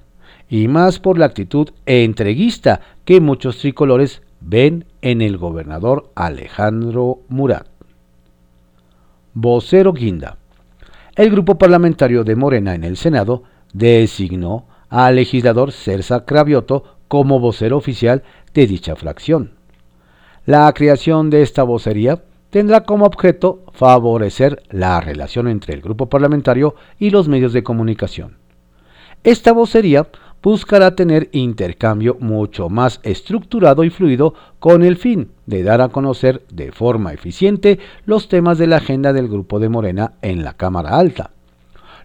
y 0.50 0.70
más 0.70 1.00
por 1.00 1.20
la 1.20 1.26
actitud 1.26 1.72
entreguista 1.86 2.80
que 3.04 3.20
muchos 3.20 3.58
tricolores 3.58 4.22
ven 4.40 4.86
en 5.02 5.22
el 5.22 5.38
gobernador 5.38 6.10
Alejandro 6.16 7.20
Murat. 7.28 7.68
Vocero 9.34 9.92
Guinda. 9.92 10.38
El 11.18 11.32
grupo 11.32 11.58
parlamentario 11.58 12.24
de 12.24 12.38
Morena 12.38 12.76
en 12.76 12.86
el 12.86 12.96
Senado 12.96 13.44
designó 13.74 14.71
al 14.92 15.16
legislador 15.16 15.72
Cersa 15.72 16.26
Cravioto 16.26 16.84
como 17.08 17.40
vocero 17.40 17.78
oficial 17.78 18.24
de 18.54 18.68
dicha 18.68 18.96
fracción. 18.96 19.54
La 20.46 20.72
creación 20.74 21.30
de 21.30 21.42
esta 21.42 21.64
vocería 21.64 22.22
tendrá 22.50 22.84
como 22.84 23.06
objeto 23.06 23.64
favorecer 23.72 24.62
la 24.70 25.00
relación 25.00 25.48
entre 25.48 25.74
el 25.74 25.82
grupo 25.82 26.08
parlamentario 26.08 26.76
y 27.00 27.10
los 27.10 27.28
medios 27.28 27.54
de 27.54 27.64
comunicación. 27.64 28.38
Esta 29.24 29.54
vocería 29.54 30.08
buscará 30.44 30.96
tener 30.96 31.30
intercambio 31.32 32.18
mucho 32.20 32.68
más 32.68 33.00
estructurado 33.04 33.84
y 33.84 33.92
fluido 33.92 34.34
con 34.60 34.84
el 34.84 34.98
fin 34.98 35.32
de 35.46 35.64
dar 35.64 35.82
a 35.82 35.90
conocer 35.90 36.44
de 36.52 36.72
forma 36.72 37.14
eficiente 37.14 37.80
los 38.06 38.28
temas 38.28 38.58
de 38.58 38.68
la 38.68 38.78
agenda 38.78 39.14
del 39.14 39.30
Grupo 39.30 39.60
de 39.60 39.70
Morena 39.70 40.14
en 40.22 40.44
la 40.44 40.54
Cámara 40.54 40.98
Alta 40.98 41.32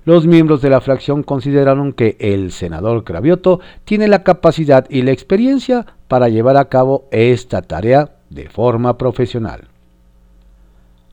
los 0.06 0.24
miembros 0.24 0.62
de 0.62 0.70
la 0.70 0.80
fracción 0.80 1.24
consideraron 1.24 1.92
que 1.92 2.16
el 2.20 2.52
senador 2.52 3.02
Cravioto 3.02 3.58
tiene 3.84 4.06
la 4.06 4.22
capacidad 4.22 4.86
y 4.88 5.02
la 5.02 5.10
experiencia 5.10 5.84
para 6.06 6.28
llevar 6.28 6.56
a 6.56 6.66
cabo 6.68 7.08
esta 7.10 7.60
tarea 7.60 8.12
de 8.30 8.48
forma 8.48 8.96
profesional. 8.98 9.64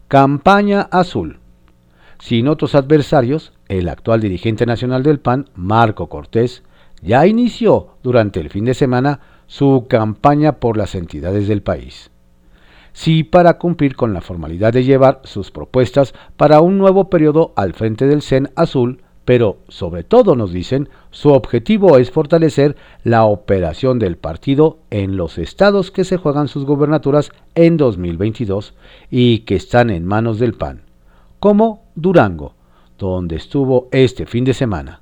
Campaña 0.08 0.82
Azul. 0.92 1.40
Sin 2.20 2.48
otros 2.48 2.76
adversarios, 2.76 3.52
el 3.68 3.90
actual 3.90 4.22
dirigente 4.22 4.68
nacional 4.68 5.02
del 5.02 5.20
PAN, 5.20 5.50
Marco 5.56 6.08
Cortés, 6.08 6.62
ya 7.02 7.26
inició 7.26 7.98
durante 8.04 8.40
el 8.40 8.52
fin 8.52 8.66
de 8.66 8.76
semana 8.76 9.22
su 9.48 9.88
campaña 9.90 10.60
por 10.60 10.78
las 10.78 10.94
entidades 10.94 11.48
del 11.48 11.64
país 11.64 12.13
sí 12.94 13.24
para 13.24 13.58
cumplir 13.58 13.96
con 13.96 14.14
la 14.14 14.22
formalidad 14.22 14.72
de 14.72 14.84
llevar 14.84 15.20
sus 15.24 15.52
propuestas 15.52 16.14
para 16.38 16.62
un 16.62 16.78
nuevo 16.78 17.10
periodo 17.10 17.52
al 17.56 17.74
frente 17.74 18.08
del 18.08 18.22
CEN 18.22 18.52
Azul, 18.56 19.02
pero 19.26 19.58
sobre 19.68 20.04
todo 20.04 20.36
nos 20.36 20.52
dicen, 20.52 20.90
su 21.10 21.30
objetivo 21.30 21.98
es 21.98 22.12
fortalecer 22.12 22.76
la 23.04 23.26
operación 23.26 24.00
del 24.00 24.18
partido 24.18 24.80
en 24.92 25.18
los 25.18 25.38
estados 25.38 25.92
que 25.92 26.04
se 26.04 26.18
juegan 26.18 26.48
sus 26.48 26.66
gobernaturas 26.66 27.32
en 27.56 27.78
2022 27.78 28.74
y 29.10 29.40
que 29.40 29.56
están 29.56 29.90
en 29.90 30.06
manos 30.06 30.40
del 30.40 30.54
PAN, 30.54 30.82
como 31.40 31.84
Durango, 31.96 32.54
donde 32.98 33.38
estuvo 33.38 33.88
este 33.92 34.26
fin 34.26 34.44
de 34.44 34.54
semana. 34.54 35.02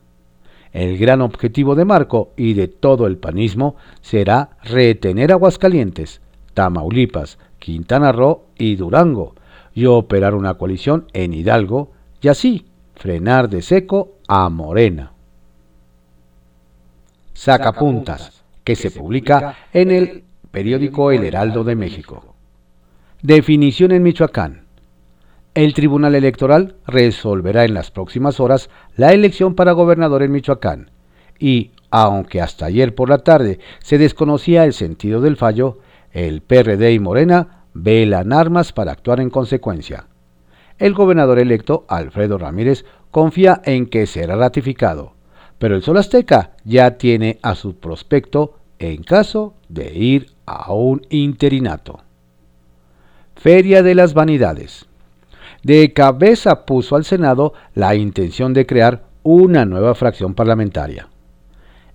El 0.71 0.98
gran 0.98 1.21
objetivo 1.21 1.75
de 1.75 1.83
Marco 1.83 2.31
y 2.38 2.53
de 2.53 2.67
todo 2.67 3.05
el 3.05 3.17
panismo 3.17 3.75
será 4.01 4.51
retener 4.63 5.31
Aguascalientes, 5.31 6.21
Tamaulipas, 6.53 7.38
Quintana 7.62 8.12
Roo 8.12 8.46
y 8.58 8.75
Durango, 8.75 9.36
y 9.75 9.86
operar 9.86 10.34
una 10.34 10.56
coalición 10.56 11.06
en 11.13 11.34
Hidalgo, 11.34 11.91
y 12.20 12.27
así 12.27 12.65
frenar 12.96 13.50
de 13.50 13.62
seco 13.62 14.15
a 14.27 14.50
Morena. 14.50 15.13
Sacapuntas, 17.34 18.44
que 18.63 18.75
se 18.75 18.89
publica 18.89 19.56
en 19.72 19.91
el 19.91 20.24
periódico 20.50 21.12
El 21.12 21.24
Heraldo 21.24 21.63
de 21.63 21.75
México. 21.75 22.36
Definición 23.22 23.91
en 23.91 24.03
Michoacán. 24.03 24.65
El 25.53 25.75
Tribunal 25.75 26.15
Electoral 26.15 26.75
resolverá 26.88 27.63
en 27.63 27.75
las 27.75 27.91
próximas 27.91 28.39
horas 28.39 28.72
la 28.96 29.13
elección 29.13 29.53
para 29.53 29.74
gobernador 29.74 30.24
en 30.24 30.32
Michoacán 30.32 30.89
y, 31.38 31.72
aunque 31.91 32.41
hasta 32.41 32.65
ayer 32.65 32.96
por 32.96 33.10
la 33.10 33.20
tarde 33.20 33.60
se 33.84 34.00
desconocía 34.00 34.63
el 34.63 34.74
sentido 34.74 35.22
del 35.22 35.38
fallo, 35.38 35.80
el 36.12 36.41
PRD 36.41 36.94
y 36.94 37.00
Morena 37.00 37.65
velan 37.74 38.34
armas 38.34 38.74
para 38.74 38.91
actuar 38.91 39.20
en 39.20 39.30
consecuencia. 39.30 40.08
El 40.77 40.94
gobernador 40.94 41.39
electo, 41.39 41.86
Alfredo 41.88 42.38
Ramírez, 42.38 42.86
confía 43.12 43.62
en 43.65 43.86
que 43.86 44.08
será 44.08 44.36
ratificado, 44.36 45.13
pero 45.60 45.75
el 45.75 45.84
Sol 45.84 45.98
Azteca 45.98 46.51
ya 46.63 46.98
tiene 46.98 47.39
a 47.41 47.56
su 47.56 47.75
prospecto 47.75 48.56
en 48.80 49.03
caso 49.03 49.53
de 49.70 49.94
ir 49.94 50.32
a 50.46 50.74
un 50.74 51.06
interinato. 51.10 52.00
Feria 53.36 53.84
de 53.84 53.96
las 53.96 54.13
Vanidades 54.13 54.88
de 55.63 55.94
cabeza 55.94 56.65
puso 56.65 56.96
al 56.96 57.06
Senado 57.06 57.53
la 57.75 57.96
intención 57.96 58.53
de 58.53 58.65
crear 58.65 59.03
una 59.24 59.65
nueva 59.65 59.96
fracción 59.96 60.34
parlamentaria. 60.34 61.08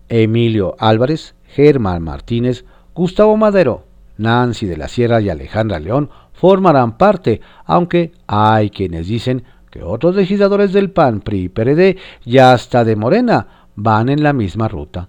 Emilio 0.08 0.76
Álvarez, 0.78 1.35
Germán 1.49 2.02
Martínez, 2.02 2.64
Gustavo 2.94 3.37
Madero, 3.37 3.85
Nancy 4.18 4.66
de 4.66 4.76
la 4.76 4.88
Sierra 4.88 5.20
y 5.20 5.28
Alejandra 5.28 5.78
León 5.78 6.11
formarán 6.32 6.96
parte, 6.96 7.40
aunque 7.64 8.12
hay 8.26 8.70
quienes 8.70 9.08
dicen 9.08 9.44
que 9.70 9.82
otros 9.82 10.14
legisladores 10.14 10.73
del 10.73 10.90
PAN, 10.90 11.20
PRI 11.20 11.44
y 11.44 11.49
PRD 11.49 11.96
y 12.25 12.38
hasta 12.38 12.85
de 12.85 12.96
Morena 12.96 13.68
van 13.75 14.08
en 14.08 14.23
la 14.23 14.32
misma 14.32 14.68
ruta, 14.68 15.08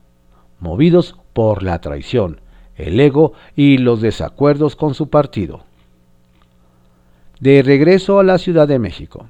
movidos 0.59 1.15
por 1.33 1.63
la 1.63 1.79
traición, 1.79 2.41
el 2.75 2.99
ego 2.99 3.33
y 3.55 3.77
los 3.77 4.01
desacuerdos 4.01 4.75
con 4.75 4.93
su 4.93 5.09
partido 5.09 5.67
de 7.39 7.61
regreso 7.61 8.19
a 8.19 8.23
la 8.23 8.37
Ciudad 8.37 8.67
de 8.67 8.79
México. 8.79 9.27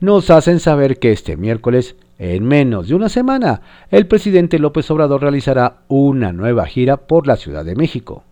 Nos 0.00 0.30
hacen 0.30 0.60
saber 0.60 0.98
que 0.98 1.12
este 1.12 1.36
miércoles, 1.36 1.96
en 2.18 2.44
menos 2.44 2.88
de 2.88 2.94
una 2.94 3.08
semana, 3.08 3.62
el 3.90 4.06
presidente 4.06 4.58
López 4.58 4.90
Obrador 4.90 5.20
realizará 5.22 5.80
una 5.88 6.32
nueva 6.32 6.66
gira 6.66 6.96
por 6.96 7.26
la 7.26 7.36
Ciudad 7.36 7.64
de 7.64 7.74
México. 7.74 8.24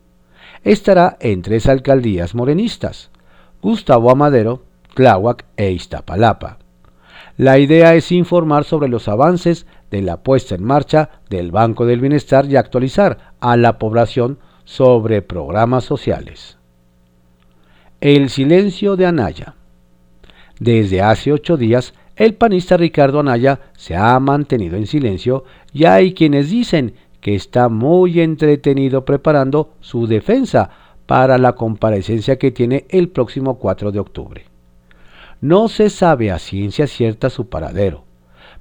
Estará 0.65 1.17
en 1.21 1.43
tres 1.43 1.69
alcaldías 1.69 2.35
morenistas, 2.35 3.11
Gustavo 3.63 4.11
Amadero, 4.11 4.63
Tláhuac 4.95 5.45
e 5.57 5.71
Iztapalapa. 5.71 6.59
La 7.37 7.59
idea 7.59 7.95
es 7.95 8.11
informar 8.11 8.65
sobre 8.65 8.89
los 8.89 9.07
avances 9.09 9.67
de 9.91 10.03
la 10.03 10.23
puesta 10.23 10.55
en 10.55 10.65
marcha 10.65 11.11
del 11.31 11.53
Banco 11.53 11.87
del 11.87 12.01
Bienestar 12.01 12.47
y 12.47 12.57
actualizar 12.57 13.35
a 13.41 13.57
la 13.57 13.79
población 13.79 14.39
sobre 14.65 15.23
programas 15.23 15.85
sociales. 15.85 16.59
El 18.01 18.29
silencio 18.29 18.97
de 18.97 19.07
Anaya. 19.07 19.55
Desde 20.59 21.01
hace 21.03 21.33
ocho 21.33 21.57
días, 21.57 21.95
el 22.17 22.35
panista 22.35 22.77
Ricardo 22.77 23.21
Anaya 23.21 23.61
se 23.77 23.95
ha 23.95 24.19
mantenido 24.19 24.77
en 24.77 24.87
silencio 24.87 25.45
y 25.73 25.85
hay 25.85 26.15
quienes 26.15 26.51
dicen 26.51 26.95
que 27.21 27.35
está 27.35 27.69
muy 27.69 28.21
entretenido 28.21 29.05
preparando 29.05 29.71
su 29.81 30.07
defensa 30.07 30.71
para 31.07 31.39
la 31.39 31.55
comparecencia 31.55 32.39
que 32.39 32.51
tiene 32.51 32.87
el 32.89 33.09
próximo 33.09 33.59
4 33.59 33.93
de 33.93 33.99
octubre. 33.99 34.45
No 35.41 35.69
se 35.69 35.91
sabe 35.91 36.31
a 36.31 36.39
ciencia 36.39 36.87
cierta 36.87 37.31
su 37.31 37.49
paradero, 37.49 38.05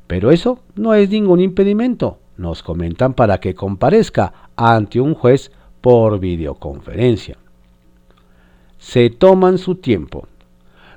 pero 0.08 0.32
eso 0.32 0.60
no 0.76 0.94
es 0.94 1.10
ningún 1.10 1.40
impedimento, 1.40 2.20
nos 2.38 2.64
comentan 2.64 3.14
para 3.14 3.40
que 3.40 3.56
comparezca 3.56 4.52
ante 4.56 5.02
un 5.02 5.14
juez 5.14 5.52
por 5.82 6.20
videoconferencia 6.20 7.38
se 8.78 9.10
toman 9.10 9.58
su 9.58 9.76
tiempo. 9.76 10.28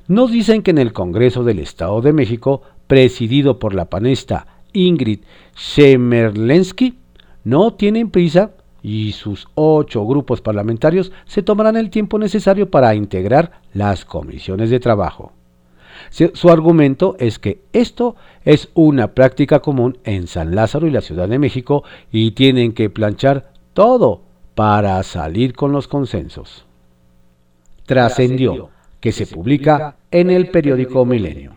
Nos 0.07 0.31
dicen 0.31 0.63
que 0.63 0.71
en 0.71 0.79
el 0.79 0.93
Congreso 0.93 1.45
del 1.45 1.59
Estado 1.59 2.01
de 2.01 2.13
México, 2.13 2.63
presidido 2.87 3.59
por 3.59 3.75
la 3.75 3.87
panista 3.87 4.47
Ingrid 4.73 5.21
Shemerlensky, 5.57 6.99
no 7.45 7.75
tienen 7.75 8.11
prisa 8.11 8.53
y 8.83 9.13
sus 9.13 9.49
ocho 9.55 10.07
grupos 10.07 10.41
parlamentarios 10.41 11.13
se 11.27 11.43
tomarán 11.43 11.77
el 11.77 11.91
tiempo 11.91 12.19
necesario 12.19 12.71
para 12.71 12.95
integrar 12.95 13.61
las 13.75 14.05
comisiones 14.05 14.71
de 14.71 14.81
trabajo. 14.81 15.33
Su 16.09 16.51
argumento 16.51 17.15
es 17.19 17.39
que 17.39 17.61
esto 17.75 18.17
es 18.45 18.71
una 18.75 19.09
práctica 19.15 19.61
común 19.61 19.99
en 20.05 20.27
San 20.27 20.55
Lázaro 20.55 20.87
y 20.87 20.91
la 20.91 21.03
Ciudad 21.03 21.29
de 21.29 21.39
México 21.39 21.85
y 22.11 22.31
tienen 22.31 22.73
que 22.73 22.89
planchar 22.89 23.53
todo 23.75 24.23
para 24.55 25.03
salir 25.03 25.55
con 25.55 25.73
los 25.73 25.89
consensos 25.89 26.65
trascendió, 27.91 28.71
que 29.01 29.11
se 29.11 29.27
publica 29.27 29.97
en 30.13 30.31
el 30.31 30.49
periódico 30.51 31.05
Milenio. 31.05 31.55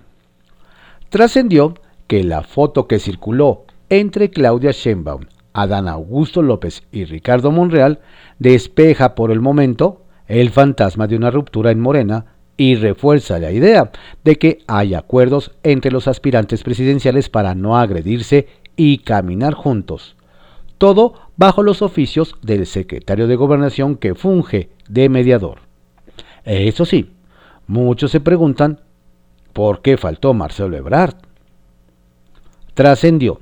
Trascendió 1.10 1.76
que 2.08 2.24
la 2.24 2.42
foto 2.42 2.88
que 2.88 2.98
circuló 2.98 3.66
entre 3.88 4.32
Claudia 4.32 4.72
Sheinbaum, 4.72 5.26
Adán 5.54 5.88
Augusto 5.88 6.42
López 6.42 6.84
y 6.92 7.06
Ricardo 7.06 7.52
Monreal 7.52 8.00
despeja 8.40 9.16
por 9.16 9.32
el 9.32 9.40
momento 9.40 10.02
el 10.28 10.50
fantasma 10.50 11.08
de 11.08 11.16
una 11.16 11.32
ruptura 11.32 11.72
en 11.72 11.80
Morena 11.80 12.26
y 12.58 12.76
refuerza 12.76 13.40
la 13.40 13.52
idea 13.52 13.92
de 14.24 14.38
que 14.38 14.60
hay 14.68 14.94
acuerdos 14.94 15.52
entre 15.64 15.92
los 15.92 16.08
aspirantes 16.08 16.64
presidenciales 16.64 17.30
para 17.30 17.56
no 17.56 17.78
agredirse 17.78 18.48
y 18.76 19.00
caminar 19.00 19.54
juntos. 19.54 20.16
Todo 20.78 21.14
bajo 21.38 21.64
los 21.64 21.82
oficios 21.82 22.36
del 22.42 22.66
secretario 22.66 23.28
de 23.28 23.36
gobernación 23.36 23.96
que 23.96 24.16
funge 24.16 24.70
de 24.90 25.10
mediador. 25.10 25.60
Eso 26.44 26.86
sí, 26.86 27.12
muchos 27.68 28.12
se 28.12 28.20
preguntan 28.20 28.82
por 29.54 29.82
qué 29.82 29.98
faltó 29.98 30.34
Marcelo 30.34 30.76
Ebrard. 30.76 31.16
Trascendió 32.74 33.40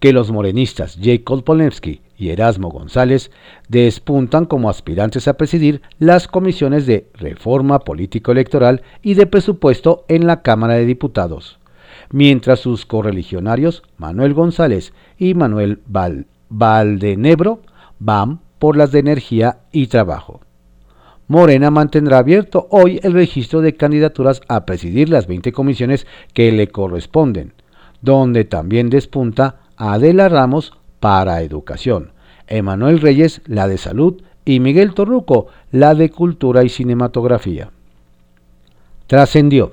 que 0.00 0.12
los 0.12 0.32
morenistas 0.32 0.98
Jacob 1.00 1.44
Polensky 1.44 2.00
y 2.16 2.30
Erasmo 2.30 2.70
González 2.70 3.30
despuntan 3.68 4.46
como 4.46 4.68
aspirantes 4.68 5.28
a 5.28 5.34
presidir 5.34 5.82
las 5.98 6.26
comisiones 6.26 6.86
de 6.86 7.06
reforma 7.14 7.80
político-electoral 7.80 8.82
y 9.02 9.14
de 9.14 9.26
presupuesto 9.26 10.04
en 10.08 10.26
la 10.26 10.42
Cámara 10.42 10.74
de 10.74 10.86
Diputados, 10.86 11.58
mientras 12.10 12.60
sus 12.60 12.86
correligionarios 12.86 13.82
Manuel 13.96 14.34
González 14.34 14.92
y 15.18 15.34
Manuel 15.34 15.80
Valdenebro 16.48 17.62
van 17.98 18.40
por 18.58 18.76
las 18.76 18.92
de 18.92 18.98
energía 18.98 19.60
y 19.72 19.86
trabajo. 19.86 20.40
Morena 21.28 21.70
mantendrá 21.70 22.18
abierto 22.18 22.66
hoy 22.70 22.98
el 23.02 23.12
registro 23.12 23.60
de 23.60 23.76
candidaturas 23.76 24.40
a 24.48 24.66
presidir 24.66 25.08
las 25.08 25.28
20 25.28 25.52
comisiones 25.52 26.06
que 26.34 26.50
le 26.50 26.66
corresponden, 26.66 27.52
donde 28.02 28.44
también 28.44 28.90
despunta 28.90 29.60
Adela 29.80 30.28
Ramos 30.28 30.74
para 31.00 31.40
Educación, 31.40 32.12
Emanuel 32.48 33.00
Reyes 33.00 33.40
la 33.46 33.66
de 33.66 33.78
Salud 33.78 34.22
y 34.44 34.60
Miguel 34.60 34.92
Torruco 34.92 35.46
la 35.72 35.94
de 35.94 36.10
Cultura 36.10 36.62
y 36.64 36.68
Cinematografía. 36.68 37.70
Trascendió 39.06 39.72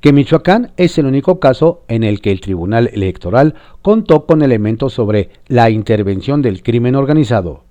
que 0.00 0.14
Michoacán 0.14 0.72
es 0.78 0.96
el 0.96 1.04
único 1.04 1.38
caso 1.38 1.82
en 1.88 2.02
el 2.02 2.22
que 2.22 2.32
el 2.32 2.40
Tribunal 2.40 2.88
Electoral 2.90 3.56
contó 3.82 4.24
con 4.24 4.40
elementos 4.40 4.94
sobre 4.94 5.28
la 5.48 5.68
intervención 5.68 6.40
del 6.40 6.62
crimen 6.62 6.94
organizado, 6.94 7.64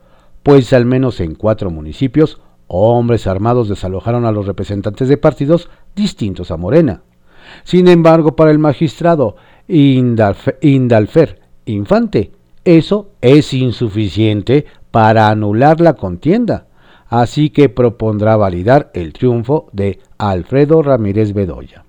pues 0.44 0.72
al 0.72 0.86
menos 0.86 1.20
en 1.20 1.34
cuatro 1.34 1.72
municipios 1.72 2.40
Hombres 2.68 3.26
armados 3.26 3.70
desalojaron 3.70 4.26
a 4.26 4.32
los 4.32 4.46
representantes 4.46 5.08
de 5.08 5.18
partidos 5.18 5.70
distintos 5.96 6.52
a 6.52 6.58
Morena. 6.58 7.02
Sin 7.64 7.88
embargo, 7.88 8.36
para 8.36 8.52
el 8.52 8.60
magistrado 8.60 9.36
Indalfer 9.68 11.45
Infante, 11.66 12.32
eso 12.64 13.10
es 13.22 13.54
insuficiente 13.54 14.66
para 14.92 15.30
anular 15.30 15.82
la 15.82 15.94
contienda, 15.94 16.68
así 17.08 17.50
que 17.50 17.70
propondrá 17.70 18.38
validar 18.38 18.92
el 18.94 19.14
triunfo 19.14 19.68
de 19.72 20.00
Alfredo 20.18 20.84
Ramírez 20.84 21.34
Bedoya. 21.34 21.84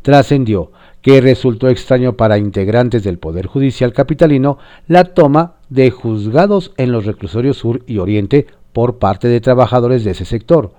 Trascendió 0.00 0.72
que 1.02 1.20
resultó 1.20 1.68
extraño 1.68 2.16
para 2.16 2.38
integrantes 2.38 3.04
del 3.04 3.18
Poder 3.18 3.46
Judicial 3.46 3.92
capitalino 3.92 4.58
la 4.88 5.04
toma 5.04 5.56
de 5.68 5.90
juzgados 5.90 6.72
en 6.76 6.92
los 6.92 7.06
reclusorios 7.06 7.58
sur 7.58 7.82
y 7.86 7.98
oriente 7.98 8.46
por 8.72 8.98
parte 8.98 9.28
de 9.28 9.40
trabajadores 9.40 10.02
de 10.04 10.12
ese 10.12 10.24
sector, 10.24 10.72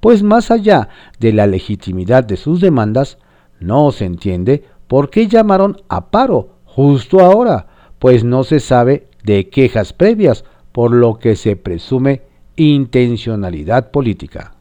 pues 0.00 0.22
más 0.22 0.50
allá 0.50 0.88
de 1.18 1.32
la 1.32 1.46
legitimidad 1.46 2.22
de 2.22 2.36
sus 2.36 2.60
demandas, 2.60 3.18
no 3.60 3.90
se 3.92 4.04
entiende 4.04 4.64
por 4.86 5.08
qué 5.08 5.26
llamaron 5.26 5.78
a 5.88 6.10
paro 6.10 6.53
justo 6.74 7.20
ahora, 7.20 7.66
pues 7.98 8.24
no 8.24 8.42
se 8.42 8.58
sabe 8.58 9.06
de 9.22 9.48
quejas 9.48 9.92
previas, 9.92 10.44
por 10.72 10.92
lo 10.92 11.18
que 11.18 11.36
se 11.36 11.54
presume 11.54 12.22
intencionalidad 12.56 13.92
política. 13.92 14.54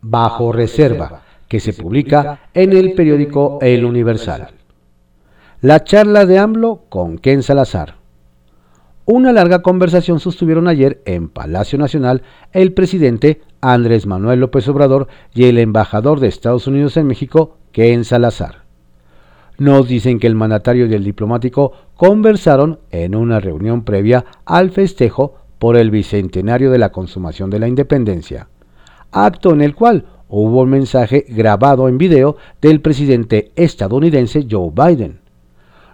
Bajo 0.00 0.50
reserva, 0.50 1.22
que 1.46 1.60
se 1.60 1.72
publica 1.72 2.40
en 2.52 2.72
el 2.72 2.94
periódico 2.94 3.58
El 3.62 3.84
Universal. 3.84 4.48
La 5.60 5.84
charla 5.84 6.26
de 6.26 6.38
AMLO 6.38 6.82
con 6.88 7.18
Ken 7.18 7.44
Salazar. 7.44 7.94
Una 9.04 9.32
larga 9.32 9.62
conversación 9.62 10.18
sostuvieron 10.18 10.66
ayer 10.66 11.00
en 11.04 11.28
Palacio 11.28 11.78
Nacional 11.78 12.22
el 12.52 12.72
presidente 12.72 13.40
Andrés 13.60 14.06
Manuel 14.06 14.40
López 14.40 14.66
Obrador 14.66 15.06
y 15.32 15.44
el 15.44 15.58
embajador 15.58 16.18
de 16.18 16.26
Estados 16.26 16.66
Unidos 16.66 16.96
en 16.96 17.06
México, 17.06 17.56
Ken 17.70 18.04
Salazar. 18.04 18.61
Nos 19.62 19.86
dicen 19.86 20.18
que 20.18 20.26
el 20.26 20.34
mandatario 20.34 20.86
y 20.86 20.94
el 20.94 21.04
diplomático 21.04 21.70
conversaron 21.94 22.80
en 22.90 23.14
una 23.14 23.38
reunión 23.38 23.84
previa 23.84 24.24
al 24.44 24.72
festejo 24.72 25.36
por 25.60 25.76
el 25.76 25.92
bicentenario 25.92 26.72
de 26.72 26.78
la 26.78 26.90
consumación 26.90 27.48
de 27.48 27.60
la 27.60 27.68
independencia, 27.68 28.48
acto 29.12 29.52
en 29.52 29.60
el 29.60 29.76
cual 29.76 30.06
hubo 30.28 30.62
un 30.62 30.70
mensaje 30.70 31.26
grabado 31.28 31.88
en 31.88 31.96
video 31.96 32.36
del 32.60 32.80
presidente 32.80 33.52
estadounidense 33.54 34.48
Joe 34.50 34.72
Biden. 34.74 35.20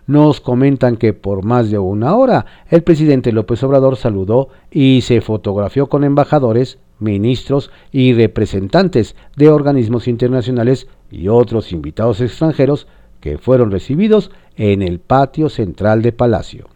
Nos 0.06 0.40
comentan 0.40 0.96
que 0.96 1.12
por 1.12 1.44
más 1.44 1.70
de 1.70 1.78
una 1.78 2.16
hora 2.16 2.46
el 2.70 2.82
presidente 2.82 3.32
López 3.32 3.62
Obrador 3.64 3.96
saludó 3.96 4.48
y 4.70 5.02
se 5.02 5.20
fotografió 5.20 5.90
con 5.90 6.04
embajadores, 6.04 6.78
ministros 7.00 7.70
y 7.92 8.14
representantes 8.14 9.14
de 9.36 9.50
organismos 9.50 10.08
internacionales 10.08 10.88
y 11.10 11.28
otros 11.28 11.70
invitados 11.70 12.22
extranjeros 12.22 12.86
que 13.20 13.38
fueron 13.38 13.70
recibidos 13.70 14.30
en 14.56 14.82
el 14.82 15.00
patio 15.00 15.48
central 15.48 16.02
de 16.02 16.12
Palacio. 16.12 16.66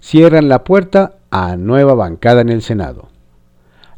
Cierran 0.00 0.48
la 0.48 0.64
puerta 0.64 1.16
a 1.30 1.56
nueva 1.56 1.94
bancada 1.94 2.40
en 2.40 2.48
el 2.48 2.62
Senado. 2.62 3.08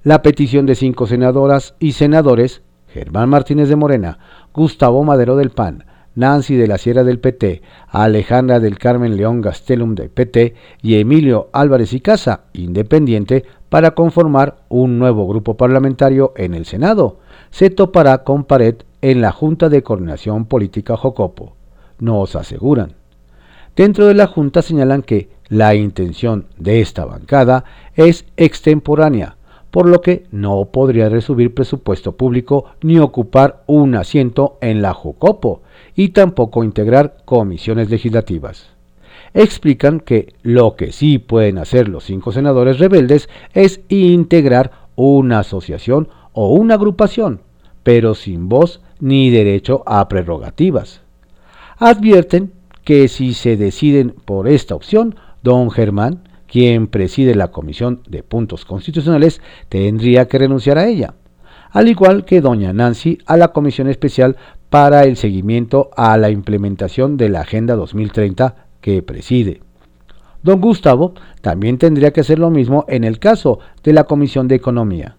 La 0.02 0.22
petición 0.22 0.66
de 0.66 0.74
cinco 0.74 1.06
senadoras 1.06 1.74
y 1.78 1.92
senadores, 1.92 2.62
Germán 2.88 3.28
Martínez 3.28 3.68
de 3.68 3.76
Morena, 3.76 4.18
Gustavo 4.52 5.04
Madero 5.04 5.36
del 5.36 5.50
PAN, 5.50 5.84
Nancy 6.14 6.56
de 6.56 6.66
la 6.66 6.76
Sierra 6.76 7.04
del 7.04 7.20
PT, 7.20 7.62
Alejandra 7.88 8.60
del 8.60 8.78
Carmen 8.78 9.16
León 9.16 9.40
Gastelum 9.40 9.94
del 9.94 10.10
PT 10.10 10.54
y 10.82 10.96
Emilio 10.96 11.48
Álvarez 11.52 11.92
y 11.92 12.00
Casa, 12.00 12.42
independiente, 12.52 13.44
para 13.68 13.92
conformar 13.92 14.56
un 14.68 14.98
nuevo 14.98 15.26
grupo 15.26 15.56
parlamentario 15.56 16.34
en 16.36 16.54
el 16.54 16.66
Senado. 16.66 17.20
Se 17.50 17.70
topará 17.70 18.24
con 18.24 18.44
pared 18.44 18.76
en 19.02 19.20
la 19.20 19.32
Junta 19.32 19.68
de 19.68 19.82
Coordinación 19.82 20.46
Política 20.46 20.96
Jocopo. 20.96 21.54
Nos 21.98 22.36
aseguran. 22.36 22.94
Dentro 23.76 24.06
de 24.06 24.14
la 24.14 24.26
Junta 24.26 24.62
señalan 24.62 25.02
que 25.02 25.28
la 25.48 25.74
intención 25.74 26.46
de 26.56 26.80
esta 26.80 27.04
bancada 27.04 27.64
es 27.94 28.24
extemporánea, 28.36 29.36
por 29.70 29.88
lo 29.88 30.00
que 30.00 30.24
no 30.30 30.66
podría 30.66 31.08
recibir 31.08 31.54
presupuesto 31.54 32.12
público 32.12 32.66
ni 32.82 32.98
ocupar 32.98 33.62
un 33.66 33.94
asiento 33.94 34.58
en 34.60 34.82
la 34.82 34.94
Jocopo 34.94 35.62
y 35.96 36.10
tampoco 36.10 36.62
integrar 36.62 37.16
comisiones 37.24 37.90
legislativas. 37.90 38.68
Explican 39.34 40.00
que 40.00 40.34
lo 40.42 40.76
que 40.76 40.92
sí 40.92 41.18
pueden 41.18 41.58
hacer 41.58 41.88
los 41.88 42.04
cinco 42.04 42.32
senadores 42.32 42.78
rebeldes 42.78 43.28
es 43.54 43.80
integrar 43.88 44.70
una 44.94 45.40
asociación 45.40 46.08
o 46.32 46.52
una 46.52 46.74
agrupación, 46.74 47.40
pero 47.82 48.14
sin 48.14 48.48
voz 48.48 48.82
ni 49.02 49.30
derecho 49.30 49.82
a 49.84 50.08
prerrogativas. 50.08 51.00
Advierten 51.76 52.52
que 52.84 53.08
si 53.08 53.34
se 53.34 53.56
deciden 53.56 54.14
por 54.24 54.46
esta 54.46 54.76
opción, 54.76 55.16
don 55.42 55.72
Germán 55.72 56.22
quien 56.46 56.86
preside 56.86 57.34
la 57.34 57.48
Comisión 57.50 58.02
de 58.08 58.22
Puntos 58.22 58.64
Constitucionales 58.64 59.40
tendría 59.68 60.28
que 60.28 60.38
renunciar 60.38 60.78
a 60.78 60.86
ella, 60.86 61.14
al 61.70 61.88
igual 61.88 62.24
que 62.24 62.40
doña 62.40 62.72
Nancy 62.72 63.18
a 63.26 63.36
la 63.36 63.48
Comisión 63.48 63.88
Especial 63.88 64.36
para 64.70 65.04
el 65.04 65.16
Seguimiento 65.16 65.90
a 65.96 66.16
la 66.16 66.30
Implementación 66.30 67.16
de 67.16 67.30
la 67.30 67.40
Agenda 67.40 67.74
2030 67.74 68.54
que 68.80 69.02
preside. 69.02 69.62
Don 70.44 70.60
Gustavo 70.60 71.14
también 71.40 71.78
tendría 71.78 72.12
que 72.12 72.20
hacer 72.20 72.38
lo 72.38 72.50
mismo 72.50 72.84
en 72.86 73.02
el 73.02 73.18
caso 73.18 73.58
de 73.82 73.94
la 73.94 74.04
Comisión 74.04 74.46
de 74.46 74.54
Economía. 74.54 75.16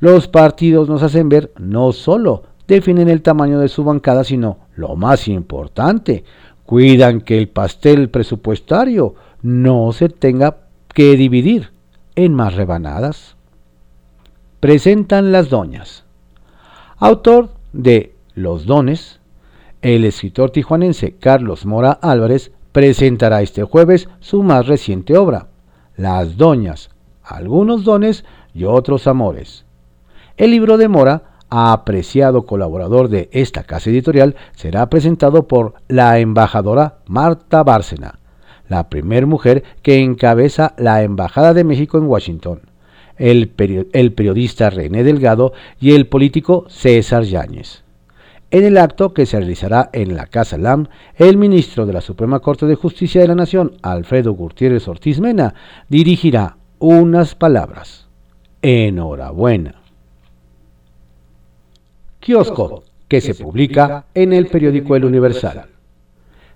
Los 0.00 0.28
partidos 0.28 0.88
nos 0.88 1.02
hacen 1.02 1.28
ver 1.28 1.52
no 1.58 1.92
solo 1.92 2.42
definen 2.72 3.08
el 3.08 3.22
tamaño 3.22 3.58
de 3.58 3.68
su 3.68 3.84
bancada, 3.84 4.24
sino 4.24 4.58
lo 4.74 4.96
más 4.96 5.28
importante, 5.28 6.24
cuidan 6.64 7.20
que 7.20 7.38
el 7.38 7.48
pastel 7.48 8.08
presupuestario 8.08 9.14
no 9.42 9.92
se 9.92 10.08
tenga 10.08 10.56
que 10.94 11.16
dividir 11.16 11.70
en 12.14 12.34
más 12.34 12.54
rebanadas. 12.54 13.36
Presentan 14.60 15.32
las 15.32 15.50
doñas. 15.50 16.04
Autor 16.98 17.50
de 17.72 18.14
Los 18.34 18.64
dones, 18.66 19.20
el 19.82 20.04
escritor 20.04 20.50
tijuanense 20.50 21.16
Carlos 21.16 21.66
Mora 21.66 21.90
Álvarez 21.90 22.52
presentará 22.70 23.42
este 23.42 23.64
jueves 23.64 24.08
su 24.20 24.42
más 24.42 24.66
reciente 24.66 25.16
obra, 25.16 25.48
Las 25.96 26.36
doñas, 26.36 26.90
algunos 27.22 27.84
dones 27.84 28.24
y 28.54 28.64
otros 28.64 29.06
amores. 29.06 29.64
El 30.36 30.52
libro 30.52 30.78
de 30.78 30.88
Mora, 30.88 31.31
apreciado 31.52 32.46
colaborador 32.46 33.08
de 33.10 33.28
esta 33.30 33.64
casa 33.64 33.90
editorial, 33.90 34.36
será 34.56 34.88
presentado 34.88 35.46
por 35.46 35.74
la 35.86 36.18
embajadora 36.18 37.00
Marta 37.06 37.62
Bárcena, 37.62 38.18
la 38.70 38.88
primera 38.88 39.26
mujer 39.26 39.62
que 39.82 40.00
encabeza 40.00 40.72
la 40.78 41.02
Embajada 41.02 41.52
de 41.52 41.64
México 41.64 41.98
en 41.98 42.04
Washington, 42.04 42.62
el, 43.18 43.50
periodista 43.50 44.70
René 44.70 45.04
Delgado 45.04 45.52
y 45.78 45.92
el 45.92 46.06
político 46.06 46.64
César 46.68 47.24
Yáñez. 47.24 47.82
En 48.50 48.64
el 48.64 48.78
acto 48.78 49.12
que 49.12 49.26
se 49.26 49.38
realizará 49.38 49.90
en 49.92 50.14
la 50.16 50.26
Casa 50.26 50.56
LAM, 50.56 50.88
el 51.16 51.36
ministro 51.36 51.84
de 51.84 51.92
la 51.92 52.00
Suprema 52.00 52.40
Corte 52.40 52.64
de 52.64 52.76
Justicia 52.76 53.20
de 53.20 53.28
la 53.28 53.34
Nación, 53.34 53.72
Alfredo 53.82 54.32
Gutiérrez 54.32 54.88
Ortiz 54.88 55.20
Mena, 55.20 55.54
dirigirá 55.90 56.56
unas 56.78 57.34
palabras. 57.34 58.08
Enhorabuena. 58.62 59.81
Kiosco, 62.22 62.84
que 63.08 63.20
se 63.20 63.34
publica 63.34 64.06
en 64.14 64.32
el 64.32 64.46
periódico 64.46 64.94
El 64.94 65.04
Universal. 65.04 65.66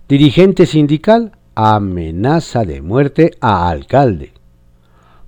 Dirigente 0.08 0.64
sindical 0.64 1.32
amenaza 1.56 2.64
de 2.64 2.80
muerte 2.80 3.32
a 3.40 3.68
alcalde. 3.68 4.30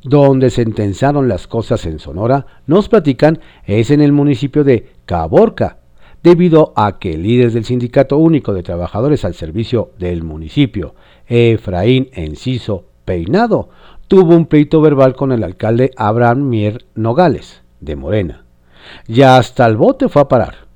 Donde 0.05 0.51
sentenciaron 0.51 1.27
las 1.27 1.49
cosas 1.49 1.85
en 1.87 1.99
Sonora, 1.99 2.47
nos 2.69 2.89
platican, 2.89 3.41
es 3.67 3.91
en 3.91 4.01
el 4.01 4.13
municipio 4.13 4.63
de 4.63 4.93
Caborca, 5.07 5.79
debido 6.23 6.73
a 6.77 7.01
que 7.01 7.15
el 7.15 7.25
líder 7.25 7.51
del 7.51 7.65
Sindicato 7.65 8.17
Único 8.17 8.55
de 8.55 8.63
Trabajadores 8.63 9.25
al 9.25 9.35
Servicio 9.35 9.91
del 9.99 10.23
municipio, 10.23 10.95
Efraín 11.27 12.11
Enciso 12.13 12.85
Peinado, 13.05 13.71
tuvo 14.07 14.37
un 14.37 14.47
pleito 14.47 14.81
verbal 14.81 15.17
con 15.17 15.33
el 15.33 15.43
alcalde 15.43 15.91
Abraham 15.97 16.49
Mier 16.49 16.85
Nogales, 16.95 17.63
de 17.81 17.97
Morena. 17.97 18.48
Ya 19.07 19.37
hasta 19.37 19.67
el 19.67 19.77
bote 19.77 20.09
fue 20.09 20.23
a 20.23 20.29
parar. 20.29 20.69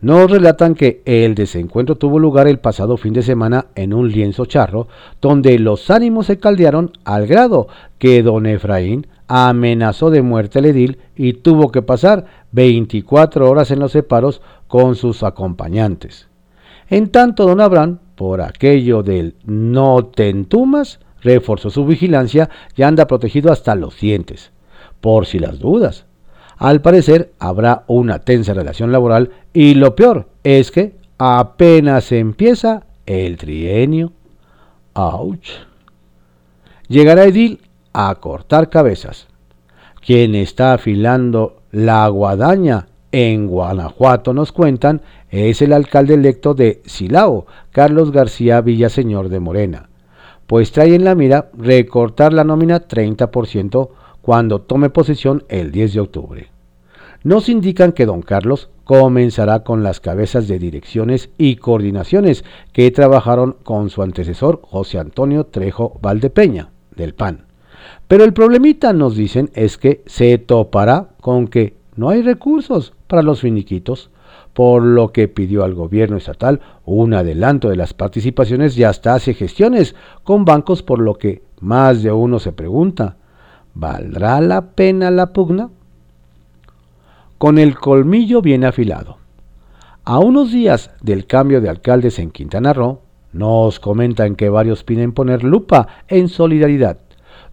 Nos 0.00 0.30
relatan 0.30 0.74
que 0.74 1.00
el 1.06 1.34
desencuentro 1.34 1.96
tuvo 1.96 2.18
lugar 2.18 2.46
el 2.46 2.58
pasado 2.58 2.98
fin 2.98 3.14
de 3.14 3.22
semana 3.22 3.68
en 3.74 3.94
un 3.94 4.10
lienzo 4.10 4.44
charro, 4.44 4.86
donde 5.22 5.58
los 5.58 5.90
ánimos 5.90 6.26
se 6.26 6.38
caldearon 6.38 6.92
al 7.04 7.26
grado 7.26 7.68
que 7.98 8.22
don 8.22 8.44
Efraín 8.44 9.06
amenazó 9.28 10.10
de 10.10 10.20
muerte 10.20 10.58
al 10.58 10.66
edil 10.66 10.98
y 11.16 11.32
tuvo 11.32 11.72
que 11.72 11.80
pasar 11.80 12.26
24 12.52 13.50
horas 13.50 13.70
en 13.70 13.78
los 13.78 13.92
separos 13.92 14.42
con 14.68 14.94
sus 14.94 15.22
acompañantes. 15.22 16.28
En 16.90 17.08
tanto, 17.08 17.46
don 17.46 17.62
Abraham, 17.62 17.98
por 18.14 18.42
aquello 18.42 19.02
del 19.02 19.36
no 19.44 20.04
te 20.04 20.28
entumas, 20.28 21.00
reforzó 21.22 21.70
su 21.70 21.86
vigilancia 21.86 22.50
y 22.76 22.82
anda 22.82 23.06
protegido 23.06 23.50
hasta 23.50 23.74
los 23.74 23.98
dientes, 23.98 24.52
por 25.00 25.24
si 25.24 25.38
las 25.38 25.58
dudas. 25.58 26.04
Al 26.64 26.80
parecer 26.80 27.34
habrá 27.40 27.84
una 27.88 28.20
tensa 28.20 28.54
relación 28.54 28.90
laboral 28.90 29.28
y 29.52 29.74
lo 29.74 29.94
peor 29.94 30.28
es 30.44 30.70
que 30.70 30.96
apenas 31.18 32.10
empieza 32.10 32.84
el 33.04 33.36
trienio. 33.36 34.12
¡Auch! 34.94 35.44
Llegará 36.88 37.24
Edil 37.24 37.60
a 37.92 38.14
cortar 38.14 38.70
cabezas. 38.70 39.26
Quien 40.00 40.34
está 40.34 40.72
afilando 40.72 41.60
la 41.70 42.08
guadaña 42.08 42.86
en 43.12 43.46
Guanajuato, 43.46 44.32
nos 44.32 44.50
cuentan, 44.50 45.02
es 45.28 45.60
el 45.60 45.74
alcalde 45.74 46.14
electo 46.14 46.54
de 46.54 46.80
Silao, 46.86 47.44
Carlos 47.72 48.10
García 48.10 48.62
Villaseñor 48.62 49.28
de 49.28 49.40
Morena, 49.40 49.90
pues 50.46 50.72
trae 50.72 50.94
en 50.94 51.04
la 51.04 51.14
mira 51.14 51.50
recortar 51.52 52.32
la 52.32 52.42
nómina 52.42 52.88
30% 52.88 53.90
cuando 54.22 54.62
tome 54.62 54.88
posesión 54.88 55.44
el 55.50 55.70
10 55.70 55.92
de 55.92 56.00
octubre. 56.00 56.53
Nos 57.24 57.48
indican 57.48 57.92
que 57.92 58.06
don 58.06 58.20
Carlos 58.20 58.68
comenzará 58.84 59.64
con 59.64 59.82
las 59.82 59.98
cabezas 59.98 60.46
de 60.46 60.58
direcciones 60.58 61.30
y 61.38 61.56
coordinaciones 61.56 62.44
que 62.72 62.90
trabajaron 62.90 63.56
con 63.62 63.88
su 63.88 64.02
antecesor 64.02 64.60
José 64.62 64.98
Antonio 64.98 65.44
Trejo 65.46 65.98
Valdepeña, 66.02 66.68
del 66.94 67.14
PAN. 67.14 67.46
Pero 68.08 68.24
el 68.24 68.34
problemita, 68.34 68.92
nos 68.92 69.16
dicen, 69.16 69.50
es 69.54 69.78
que 69.78 70.02
se 70.06 70.36
topará 70.36 71.08
con 71.20 71.48
que 71.48 71.74
no 71.96 72.10
hay 72.10 72.20
recursos 72.20 72.92
para 73.06 73.22
los 73.22 73.40
finiquitos, 73.40 74.10
por 74.52 74.82
lo 74.82 75.10
que 75.10 75.26
pidió 75.26 75.64
al 75.64 75.74
gobierno 75.74 76.18
estatal 76.18 76.60
un 76.84 77.14
adelanto 77.14 77.70
de 77.70 77.76
las 77.76 77.94
participaciones 77.94 78.76
y 78.76 78.84
hasta 78.84 79.14
hace 79.14 79.32
gestiones 79.32 79.96
con 80.24 80.44
bancos, 80.44 80.82
por 80.82 81.00
lo 81.00 81.14
que 81.14 81.42
más 81.60 82.02
de 82.02 82.12
uno 82.12 82.38
se 82.38 82.52
pregunta, 82.52 83.16
¿valdrá 83.72 84.40
la 84.42 84.72
pena 84.72 85.10
la 85.10 85.32
pugna? 85.32 85.70
Con 87.44 87.58
el 87.58 87.74
colmillo 87.74 88.40
bien 88.40 88.64
afilado. 88.64 89.18
A 90.04 90.18
unos 90.18 90.50
días 90.50 90.92
del 91.02 91.26
cambio 91.26 91.60
de 91.60 91.68
alcaldes 91.68 92.18
en 92.18 92.30
Quintana 92.30 92.72
Roo, 92.72 93.02
nos 93.34 93.80
comentan 93.80 94.34
que 94.34 94.48
varios 94.48 94.82
piden 94.82 95.12
poner 95.12 95.44
lupa 95.44 95.88
en 96.08 96.30
solidaridad, 96.30 97.00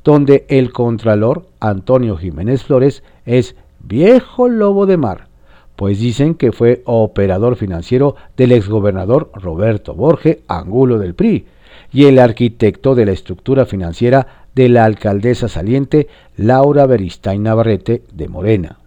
donde 0.01 0.45
el 0.47 0.71
contralor 0.71 1.45
Antonio 1.59 2.15
Jiménez 2.15 2.63
Flores 2.63 3.03
es 3.25 3.57
viejo 3.81 4.47
lobo 4.47 4.85
de 4.85 4.95
mar, 4.95 5.27
pues 5.75 5.99
dicen 5.99 6.35
que 6.35 6.53
fue 6.53 6.83
operador 6.85 7.57
financiero 7.57 8.15
del 8.37 8.53
exgobernador 8.53 9.29
Roberto 9.33 9.93
Borge 9.93 10.39
Angulo 10.47 10.99
del 10.99 11.15
PRI 11.15 11.47
y 11.91 12.05
el 12.05 12.17
arquitecto 12.19 12.95
de 12.95 13.07
la 13.07 13.11
estructura 13.11 13.65
financiera 13.65 14.45
de 14.55 14.69
la 14.69 14.85
alcaldesa 14.85 15.49
saliente 15.49 16.07
Laura 16.37 16.85
Beristain 16.85 17.43
Navarrete 17.43 18.03
de 18.13 18.29
Morena. 18.29 18.80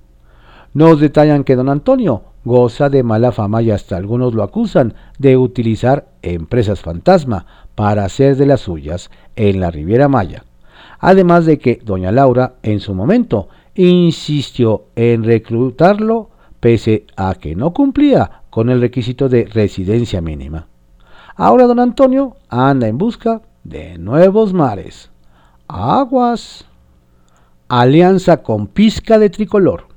Nos 0.75 1.01
detallan 1.01 1.45
que 1.45 1.57
don 1.57 1.69
Antonio 1.69 2.23
goza 2.45 2.91
de 2.91 3.03
mala 3.03 3.33
fama 3.33 3.63
y 3.63 3.71
hasta 3.71 3.97
algunos 3.97 4.35
lo 4.35 4.43
acusan 4.43 4.95
de 5.19 5.37
utilizar 5.37 6.09
empresas 6.23 6.81
fantasma 6.81 7.47
para 7.75 8.05
hacer 8.05 8.37
de 8.37 8.47
las 8.47 8.61
suyas 8.61 9.11
en 9.37 9.61
la 9.61 9.71
Riviera 9.71 10.09
Maya. 10.09 10.45
Además 10.99 11.47
de 11.47 11.59
que 11.59 11.81
doña 11.83 12.13
Laura 12.13 12.55
en 12.63 12.81
su 12.81 12.95
momento 12.95 13.49
insistió 13.75 14.87
en 14.97 15.25
reclutarlo 15.25 16.31
pese 16.61 17.07
a 17.17 17.35
que 17.35 17.55
no 17.55 17.73
cumplía 17.73 18.43
con 18.51 18.69
el 18.69 18.81
requisito 18.81 19.29
de 19.29 19.45
residencia 19.45 20.21
mínima. 20.21 20.67
Ahora 21.37 21.67
don 21.67 21.81
Antonio 21.81 22.37
anda 22.49 22.89
en 22.89 22.99
busca 22.99 23.43
de 23.65 23.99
nuevos 23.99 24.53
mares. 24.53 25.11
Aguas. 25.69 26.67
Alianza 27.69 28.43
con 28.43 28.67
pizca 28.67 29.19
de 29.19 29.31
tricolor. 29.31 29.94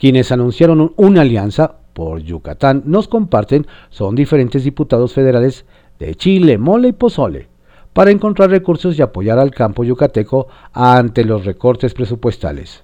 Quienes 0.00 0.32
anunciaron 0.32 0.94
una 0.96 1.20
alianza 1.20 1.74
por 1.92 2.22
Yucatán 2.22 2.84
nos 2.86 3.06
comparten 3.06 3.66
son 3.90 4.14
diferentes 4.14 4.64
diputados 4.64 5.12
federales 5.12 5.66
de 5.98 6.14
Chile, 6.14 6.56
Mole 6.56 6.88
y 6.88 6.92
Pozole 6.92 7.48
para 7.92 8.10
encontrar 8.10 8.48
recursos 8.48 8.98
y 8.98 9.02
apoyar 9.02 9.38
al 9.38 9.50
campo 9.50 9.84
yucateco 9.84 10.48
ante 10.72 11.22
los 11.22 11.44
recortes 11.44 11.92
presupuestales. 11.92 12.82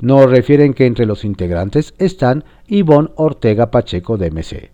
Nos 0.00 0.28
refieren 0.28 0.74
que 0.74 0.86
entre 0.86 1.06
los 1.06 1.24
integrantes 1.24 1.94
están 1.98 2.42
Ivonne 2.66 3.10
Ortega 3.14 3.70
Pacheco 3.70 4.16
de 4.16 4.32
MC, 4.32 4.72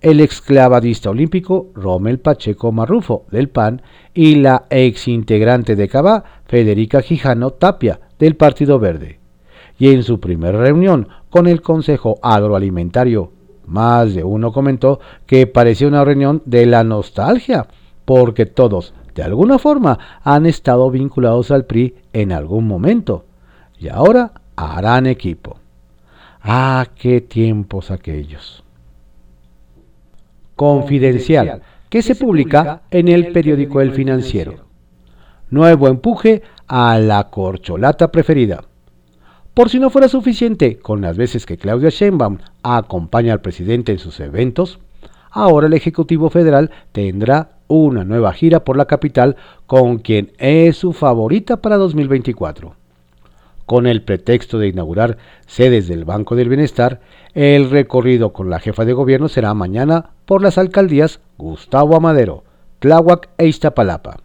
el 0.00 0.20
exclavadista 0.20 1.10
olímpico 1.10 1.66
Rommel 1.74 2.20
Pacheco 2.20 2.70
Marrufo 2.70 3.26
del 3.32 3.48
PAN 3.48 3.82
y 4.14 4.36
la 4.36 4.66
ex 4.70 5.08
integrante 5.08 5.74
de 5.74 5.88
Cabá 5.88 6.22
Federica 6.46 7.02
Gijano 7.02 7.50
Tapia 7.50 7.98
del 8.20 8.36
Partido 8.36 8.78
Verde 8.78 9.17
y 9.78 9.94
en 9.94 10.02
su 10.02 10.20
primera 10.20 10.58
reunión 10.58 11.08
con 11.30 11.46
el 11.46 11.62
Consejo 11.62 12.18
Agroalimentario. 12.22 13.32
Más 13.66 14.14
de 14.14 14.24
uno 14.24 14.52
comentó 14.52 14.98
que 15.26 15.46
parecía 15.46 15.88
una 15.88 16.04
reunión 16.04 16.42
de 16.46 16.66
la 16.66 16.84
nostalgia, 16.84 17.68
porque 18.04 18.46
todos, 18.46 18.94
de 19.14 19.22
alguna 19.22 19.58
forma, 19.58 19.98
han 20.24 20.46
estado 20.46 20.90
vinculados 20.90 21.50
al 21.50 21.66
PRI 21.66 21.94
en 22.12 22.32
algún 22.32 22.66
momento, 22.66 23.24
y 23.78 23.88
ahora 23.88 24.32
harán 24.56 25.06
equipo. 25.06 25.58
Ah, 26.42 26.86
qué 26.96 27.20
tiempos 27.20 27.90
aquellos. 27.90 28.64
Confidencial, 30.56 31.62
que 31.88 32.02
se 32.02 32.14
publica 32.14 32.82
en 32.90 33.08
el 33.08 33.32
periódico 33.32 33.80
El 33.80 33.92
Financiero. 33.92 34.64
Nuevo 35.50 35.88
empuje 35.88 36.42
a 36.66 36.98
la 36.98 37.28
corcholata 37.30 38.10
preferida. 38.10 38.64
Por 39.58 39.70
si 39.70 39.80
no 39.80 39.90
fuera 39.90 40.06
suficiente 40.06 40.78
con 40.78 41.00
las 41.00 41.16
veces 41.16 41.44
que 41.44 41.56
Claudia 41.56 41.88
Sheinbaum 41.90 42.38
acompaña 42.62 43.32
al 43.32 43.40
presidente 43.40 43.90
en 43.90 43.98
sus 43.98 44.20
eventos, 44.20 44.78
ahora 45.32 45.66
el 45.66 45.72
Ejecutivo 45.72 46.30
Federal 46.30 46.70
tendrá 46.92 47.56
una 47.66 48.04
nueva 48.04 48.32
gira 48.34 48.62
por 48.62 48.76
la 48.76 48.84
capital 48.84 49.34
con 49.66 49.98
quien 49.98 50.30
es 50.38 50.76
su 50.76 50.92
favorita 50.92 51.56
para 51.56 51.76
2024. 51.76 52.76
Con 53.66 53.88
el 53.88 54.02
pretexto 54.02 54.60
de 54.60 54.68
inaugurar 54.68 55.18
sedes 55.48 55.88
del 55.88 56.04
Banco 56.04 56.36
del 56.36 56.48
Bienestar, 56.48 57.00
el 57.34 57.68
recorrido 57.68 58.32
con 58.32 58.50
la 58.50 58.60
jefa 58.60 58.84
de 58.84 58.92
gobierno 58.92 59.26
será 59.26 59.54
mañana 59.54 60.10
por 60.24 60.40
las 60.40 60.56
alcaldías 60.56 61.18
Gustavo 61.36 61.96
Amadero, 61.96 62.44
Tláhuac 62.78 63.28
e 63.38 63.48
Iztapalapa 63.48 64.18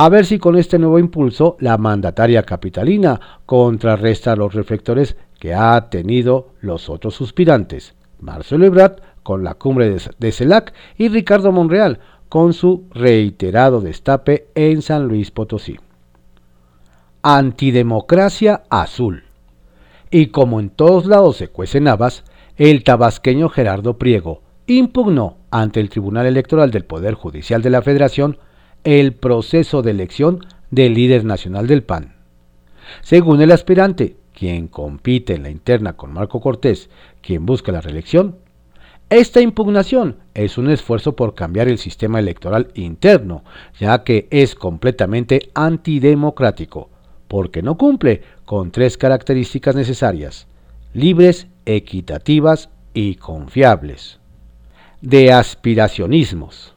a 0.00 0.08
ver 0.08 0.26
si 0.26 0.38
con 0.38 0.56
este 0.56 0.78
nuevo 0.78 1.00
impulso 1.00 1.56
la 1.58 1.76
mandataria 1.76 2.44
capitalina 2.44 3.20
contrarresta 3.44 4.36
los 4.36 4.54
reflectores 4.54 5.16
que 5.40 5.54
ha 5.54 5.90
tenido 5.90 6.50
los 6.60 6.88
otros 6.88 7.16
suspirantes, 7.16 7.96
Marcelo 8.20 8.64
Ebrard 8.64 9.00
con 9.24 9.42
la 9.42 9.54
cumbre 9.54 9.98
de 10.18 10.32
CELAC 10.32 10.72
y 10.96 11.08
Ricardo 11.08 11.50
Monreal 11.50 11.98
con 12.28 12.52
su 12.52 12.84
reiterado 12.92 13.80
destape 13.80 14.46
en 14.54 14.82
San 14.82 15.08
Luis 15.08 15.32
Potosí. 15.32 15.80
Antidemocracia 17.22 18.62
azul. 18.70 19.24
Y 20.12 20.28
como 20.28 20.60
en 20.60 20.70
todos 20.70 21.06
lados 21.06 21.38
se 21.38 21.48
cuecen 21.48 21.88
habas, 21.88 22.22
el 22.56 22.84
tabasqueño 22.84 23.48
Gerardo 23.48 23.98
Priego 23.98 24.42
impugnó 24.68 25.38
ante 25.50 25.80
el 25.80 25.90
Tribunal 25.90 26.26
Electoral 26.26 26.70
del 26.70 26.84
Poder 26.84 27.14
Judicial 27.14 27.62
de 27.62 27.70
la 27.70 27.82
Federación 27.82 28.38
el 28.84 29.12
proceso 29.12 29.82
de 29.82 29.90
elección 29.90 30.46
del 30.70 30.94
líder 30.94 31.24
nacional 31.24 31.66
del 31.66 31.82
PAN. 31.82 32.14
Según 33.02 33.40
el 33.42 33.52
aspirante, 33.52 34.16
quien 34.32 34.68
compite 34.68 35.34
en 35.34 35.42
la 35.42 35.50
interna 35.50 35.94
con 35.94 36.12
Marco 36.12 36.40
Cortés, 36.40 36.90
quien 37.20 37.44
busca 37.44 37.72
la 37.72 37.80
reelección, 37.80 38.36
esta 39.10 39.40
impugnación 39.40 40.18
es 40.34 40.58
un 40.58 40.70
esfuerzo 40.70 41.16
por 41.16 41.34
cambiar 41.34 41.66
el 41.68 41.78
sistema 41.78 42.18
electoral 42.18 42.68
interno, 42.74 43.42
ya 43.80 44.04
que 44.04 44.28
es 44.30 44.54
completamente 44.54 45.50
antidemocrático, 45.54 46.90
porque 47.26 47.62
no 47.62 47.78
cumple 47.78 48.22
con 48.44 48.70
tres 48.70 48.98
características 48.98 49.74
necesarias, 49.74 50.46
libres, 50.92 51.46
equitativas 51.64 52.68
y 52.92 53.14
confiables. 53.14 54.20
De 55.00 55.32
aspiracionismos. 55.32 56.74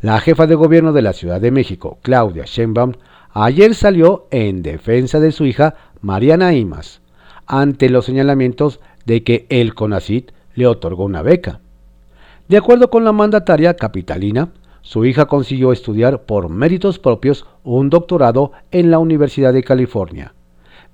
La 0.00 0.20
jefa 0.20 0.46
de 0.46 0.54
gobierno 0.54 0.92
de 0.92 1.02
la 1.02 1.12
Ciudad 1.12 1.40
de 1.40 1.50
México, 1.50 1.98
Claudia 2.02 2.44
Sheinbaum, 2.46 2.92
ayer 3.32 3.74
salió 3.74 4.28
en 4.30 4.62
defensa 4.62 5.18
de 5.18 5.32
su 5.32 5.44
hija 5.44 5.74
Mariana 6.02 6.54
Imas, 6.54 7.00
ante 7.48 7.90
los 7.90 8.04
señalamientos 8.04 8.78
de 9.06 9.24
que 9.24 9.46
el 9.48 9.74
CONACIT 9.74 10.30
le 10.54 10.68
otorgó 10.68 11.04
una 11.04 11.22
beca. 11.22 11.58
De 12.46 12.56
acuerdo 12.56 12.90
con 12.90 13.04
la 13.04 13.10
mandataria 13.10 13.74
capitalina, 13.74 14.50
su 14.82 15.04
hija 15.04 15.26
consiguió 15.26 15.72
estudiar 15.72 16.22
por 16.22 16.48
méritos 16.48 17.00
propios 17.00 17.44
un 17.64 17.90
doctorado 17.90 18.52
en 18.70 18.92
la 18.92 19.00
Universidad 19.00 19.52
de 19.52 19.64
California, 19.64 20.32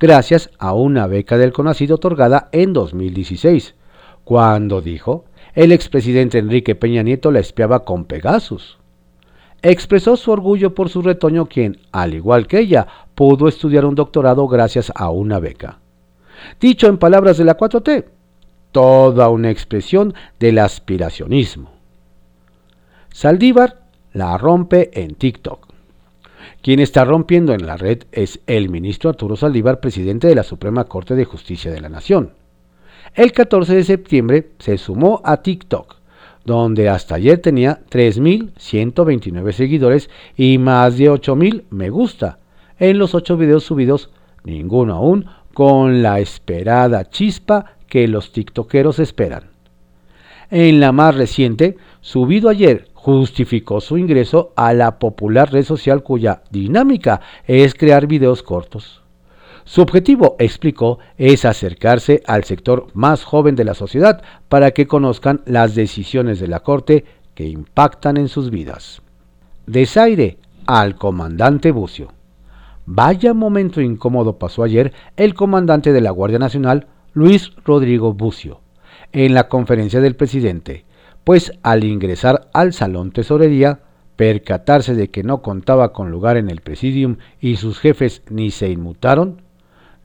gracias 0.01 0.49
a 0.59 0.73
una 0.73 1.07
beca 1.09 1.37
del 1.37 1.53
CONACIT 1.53 1.91
otorgada 1.91 2.49
en 2.53 2.73
2016, 2.73 3.75
cuando 4.25 4.81
dijo 4.81 5.27
el 5.53 5.73
expresidente 5.73 6.39
Enrique 6.39 6.75
Peña 6.75 7.03
Nieto 7.03 7.31
la 7.31 7.41
espiaba 7.41 7.85
con 7.85 8.07
Pegasus 8.07 8.79
expresó 9.65 10.17
su 10.17 10.31
orgullo 10.31 10.75
por 10.75 10.91
su 10.91 11.03
retoño 11.03 11.47
quien, 11.47 11.79
al 11.91 12.15
igual 12.15 12.47
que 12.47 12.61
ella, 12.61 12.87
pudo 13.15 13.49
estudiar 13.49 13.87
un 13.87 13.95
doctorado 13.95 14.47
gracias 14.47 14.93
a 14.95 15.09
una 15.09 15.39
beca. 15.39 15.79
Dicho 16.61 16.87
en 16.87 16.99
palabras 16.99 17.39
de 17.39 17.45
la 17.45 17.57
4T, 17.57 18.05
toda 18.73 19.31
una 19.31 19.51
expresión 19.51 20.15
del 20.39 20.59
aspiracionismo. 20.59 21.71
Saldívar 23.11 23.81
la 24.13 24.37
rompe 24.37 24.91
en 25.01 25.15
TikTok. 25.15 25.69
Quien 26.61 26.81
está 26.81 27.05
rompiendo 27.05 27.55
en 27.55 27.67
la 27.67 27.77
red 27.77 28.03
es 28.13 28.41
el 28.47 28.69
ministro 28.69 29.11
Arturo 29.11 29.37
Saldívar, 29.37 29.81
presidente 29.81 30.29
de 30.29 30.35
la 30.35 30.43
Suprema 30.43 30.85
Corte 30.85 31.15
de 31.15 31.25
Justicia 31.25 31.71
de 31.71 31.81
la 31.81 31.89
Nación. 31.89 32.33
El 33.15 33.33
14 33.33 33.77
de 33.77 33.85
septiembre 33.85 34.51
se 34.59 34.77
sumó 34.77 35.23
a 35.25 35.39
TikTok 35.39 36.04
donde 36.45 36.89
hasta 36.89 37.15
ayer 37.15 37.39
tenía 37.39 37.81
3.129 37.91 39.53
seguidores 39.53 40.11
y 40.37 40.59
más 40.59 40.99
de 40.99 41.11
8.000 41.11 41.65
me 41.71 41.91
gusta 41.91 42.39
en 42.79 42.99
los 42.99 43.15
8 43.15 43.37
videos 43.37 43.65
subidos, 43.65 44.11
ninguno 44.45 44.95
aún 44.95 45.27
con 45.53 46.03
la 46.03 46.21
esperada 46.21 47.09
chispa 47.09 47.77
que 47.89 48.09
los 48.09 48.33
tiktokeros 48.33 48.99
esperan. 48.99 49.51
En 50.51 50.81
la 50.81 50.93
más 50.93 51.15
reciente, 51.15 51.77
subido 52.01 52.49
ayer, 52.49 52.89
justificó 52.93 53.81
su 53.81 53.97
ingreso 53.97 54.53
a 54.57 54.75
la 54.75 54.99
popular 54.99 55.53
red 55.53 55.65
social 55.65 56.03
cuya 56.03 56.43
dinámica 56.51 57.21
es 57.47 57.75
crear 57.75 58.07
videos 58.07 58.43
cortos. 58.43 59.04
Su 59.65 59.81
objetivo, 59.81 60.37
explicó, 60.39 60.99
es 61.17 61.45
acercarse 61.45 62.23
al 62.27 62.45
sector 62.45 62.89
más 62.93 63.25
joven 63.25 63.57
de 63.57 63.65
la 63.65 63.75
sociedad 63.75 64.23
para 64.49 64.73
que 64.73 64.87
conozcan 64.87 65.41
las 65.47 65.75
decisiones 65.75 66.39
de 66.39 66.49
la 66.49 66.61
Corte 66.61 67.05
que 67.35 67.47
impactan 67.47 68.19
en 68.19 68.29
sus 68.29 68.51
vidas. 68.51 69.01
Desaire 69.67 70.37
al 70.67 70.97
comandante 70.97 71.71
Bucio. 71.71 72.13
Vaya 72.87 73.33
momento 73.33 73.81
incómodo 73.81 74.39
pasó 74.39 74.63
ayer 74.63 74.93
el 75.17 75.35
comandante 75.35 75.93
de 75.93 76.03
la 76.03 76.11
Guardia 76.11 76.39
Nacional, 76.39 76.87
Luis 77.15 77.53
Rodrigo 77.65 78.13
Bucio, 78.13 78.61
en 79.13 79.33
la 79.33 79.49
conferencia 79.49 80.01
del 80.01 80.17
presidente, 80.17 80.85
pues 81.25 81.53
al 81.63 81.85
ingresar 81.85 82.49
al 82.53 82.75
salón 82.75 83.13
tesorería, 83.13 83.81
percatarse 84.17 84.95
de 84.95 85.09
que 85.09 85.23
no 85.23 85.41
contaba 85.41 85.93
con 85.93 86.11
lugar 86.11 86.37
en 86.37 86.51
el 86.51 86.61
presidium 86.61 87.17
y 87.41 87.57
sus 87.57 87.79
jefes 87.79 88.23
ni 88.29 88.51
se 88.51 88.69
inmutaron, 88.69 89.44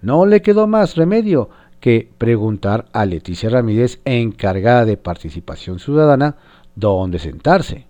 no 0.02 0.26
le 0.26 0.42
quedó 0.42 0.68
más 0.68 0.96
remedio 0.96 1.50
que 1.80 2.10
preguntar 2.18 2.86
a 2.94 3.06
Leticia 3.06 3.50
Ramírez, 3.50 4.02
encargada 4.06 4.86
de 4.86 4.98
participación 4.98 5.80
ciudadana, 5.80 6.36
dónde 6.76 7.20
sentarse. 7.20 7.88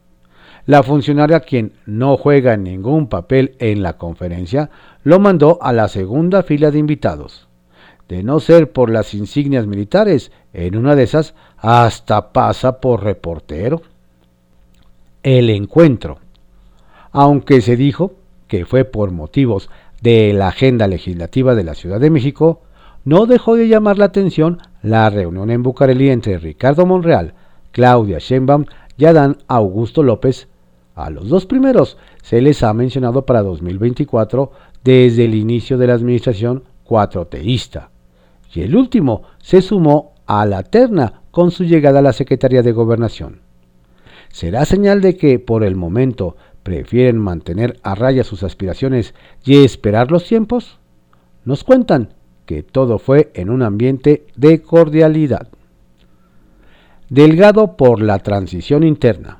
La 0.65 0.83
funcionaria, 0.83 1.39
quien 1.39 1.73
no 1.85 2.17
juega 2.17 2.55
ningún 2.55 3.07
papel 3.07 3.55
en 3.59 3.81
la 3.81 3.97
conferencia, 3.97 4.69
lo 5.03 5.19
mandó 5.19 5.57
a 5.61 5.73
la 5.73 5.87
segunda 5.87 6.43
fila 6.43 6.69
de 6.69 6.79
invitados. 6.79 7.47
De 8.07 8.23
no 8.23 8.39
ser 8.39 8.71
por 8.71 8.89
las 8.89 9.13
insignias 9.13 9.65
militares, 9.65 10.31
en 10.53 10.75
una 10.75 10.95
de 10.95 11.03
esas 11.03 11.33
hasta 11.57 12.31
pasa 12.33 12.79
por 12.79 13.03
reportero. 13.03 13.81
El 15.23 15.49
encuentro. 15.49 16.19
Aunque 17.11 17.61
se 17.61 17.75
dijo 17.75 18.13
que 18.47 18.65
fue 18.65 18.85
por 18.85 19.11
motivos 19.11 19.69
de 20.01 20.33
la 20.33 20.47
agenda 20.49 20.87
legislativa 20.87 21.55
de 21.55 21.63
la 21.63 21.75
Ciudad 21.75 21.99
de 21.99 22.09
México, 22.09 22.61
no 23.05 23.25
dejó 23.25 23.55
de 23.55 23.67
llamar 23.67 23.97
la 23.97 24.05
atención 24.05 24.59
la 24.81 25.09
reunión 25.09 25.49
en 25.51 25.63
Bucareli 25.63 26.09
entre 26.09 26.37
Ricardo 26.37 26.85
Monreal, 26.85 27.33
Claudia 27.71 28.19
Sheinbaum 28.19 28.65
y 28.97 29.05
Adán 29.05 29.37
Augusto 29.47 30.03
López. 30.03 30.47
A 30.95 31.09
los 31.09 31.29
dos 31.29 31.45
primeros 31.45 31.97
se 32.21 32.41
les 32.41 32.61
ha 32.63 32.73
mencionado 32.73 33.25
para 33.25 33.41
2024 33.41 34.51
desde 34.83 35.25
el 35.25 35.35
inicio 35.35 35.77
de 35.77 35.87
la 35.87 35.93
administración 35.93 36.63
cuatroteísta. 36.83 37.91
Y 38.53 38.61
el 38.61 38.75
último 38.75 39.23
se 39.39 39.61
sumó 39.61 40.13
a 40.25 40.45
la 40.45 40.63
terna 40.63 41.21
con 41.31 41.51
su 41.51 41.63
llegada 41.63 41.99
a 41.99 42.03
la 42.03 42.13
Secretaría 42.13 42.63
de 42.63 42.71
Gobernación. 42.71 43.41
¿Será 44.29 44.65
señal 44.65 45.01
de 45.01 45.17
que 45.17 45.39
por 45.39 45.63
el 45.63 45.75
momento 45.75 46.35
prefieren 46.63 47.17
mantener 47.17 47.79
a 47.83 47.95
raya 47.95 48.23
sus 48.23 48.43
aspiraciones 48.43 49.13
y 49.43 49.63
esperar 49.63 50.11
los 50.11 50.25
tiempos? 50.25 50.79
Nos 51.45 51.63
cuentan 51.63 52.13
que 52.45 52.63
todo 52.63 52.99
fue 52.99 53.31
en 53.35 53.49
un 53.49 53.61
ambiente 53.61 54.25
de 54.35 54.61
cordialidad. 54.61 55.49
Delgado 57.09 57.77
por 57.77 58.01
la 58.01 58.19
transición 58.19 58.83
interna. 58.83 59.39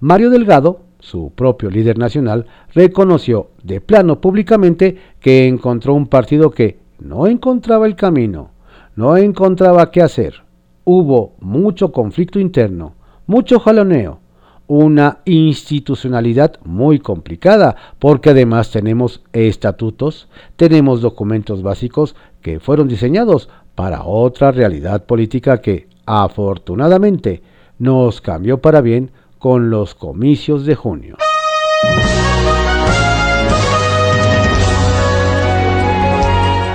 Mario 0.00 0.30
Delgado, 0.30 0.80
su 1.00 1.32
propio 1.34 1.70
líder 1.70 1.98
nacional, 1.98 2.46
reconoció 2.74 3.50
de 3.62 3.80
plano 3.80 4.20
públicamente 4.20 4.96
que 5.20 5.46
encontró 5.46 5.94
un 5.94 6.06
partido 6.06 6.50
que 6.50 6.78
no 6.98 7.26
encontraba 7.26 7.86
el 7.86 7.94
camino, 7.94 8.50
no 8.96 9.16
encontraba 9.16 9.90
qué 9.90 10.02
hacer. 10.02 10.44
Hubo 10.84 11.34
mucho 11.40 11.92
conflicto 11.92 12.38
interno, 12.38 12.94
mucho 13.26 13.60
jaloneo, 13.60 14.20
una 14.66 15.18
institucionalidad 15.24 16.58
muy 16.64 16.98
complicada, 16.98 17.76
porque 17.98 18.30
además 18.30 18.70
tenemos 18.70 19.22
estatutos, 19.32 20.28
tenemos 20.56 21.00
documentos 21.00 21.62
básicos 21.62 22.16
que 22.40 22.60
fueron 22.60 22.88
diseñados 22.88 23.48
para 23.74 24.04
otra 24.04 24.52
realidad 24.52 25.04
política 25.04 25.60
que, 25.60 25.88
afortunadamente, 26.06 27.42
nos 27.78 28.20
cambió 28.20 28.58
para 28.58 28.80
bien 28.80 29.10
con 29.38 29.70
los 29.70 29.94
comicios 29.94 30.64
de 30.64 30.74
junio. 30.74 31.16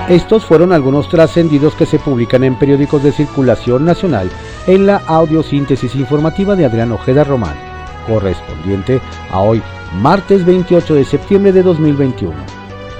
Estos 0.09 0.43
fueron 0.43 0.73
algunos 0.73 1.07
trascendidos 1.07 1.75
que 1.75 1.85
se 1.85 1.99
publican 1.99 2.43
en 2.43 2.57
periódicos 2.57 3.03
de 3.03 3.11
circulación 3.11 3.85
nacional 3.85 4.29
en 4.65 4.87
la 4.87 4.97
audiosíntesis 5.05 5.95
informativa 5.95 6.55
de 6.55 6.65
Adrián 6.65 6.91
Ojeda 6.91 7.23
Román 7.23 7.68
correspondiente 8.09 8.99
a 9.31 9.39
hoy, 9.39 9.61
martes 10.01 10.43
28 10.43 10.95
de 10.95 11.05
septiembre 11.05 11.53
de 11.53 11.63
2021. 11.63 12.35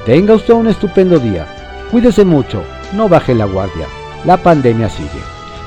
Tenga 0.05 0.35
usted 0.35 0.53
un 0.53 0.67
estupendo 0.67 1.19
día. 1.19 1.45
Cuídese 1.91 2.23
mucho, 2.23 2.63
no 2.93 3.09
baje 3.09 3.33
la 3.33 3.45
guardia. 3.45 3.87
La 4.25 4.37
pandemia 4.37 4.89
sigue. 4.89 5.09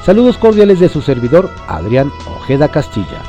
Saludos 0.05 0.38
cordiales 0.38 0.81
de 0.81 0.88
su 0.88 1.02
servidor, 1.02 1.50
Adrián 1.68 2.11
Ojeda 2.26 2.68
Castilla. 2.68 3.20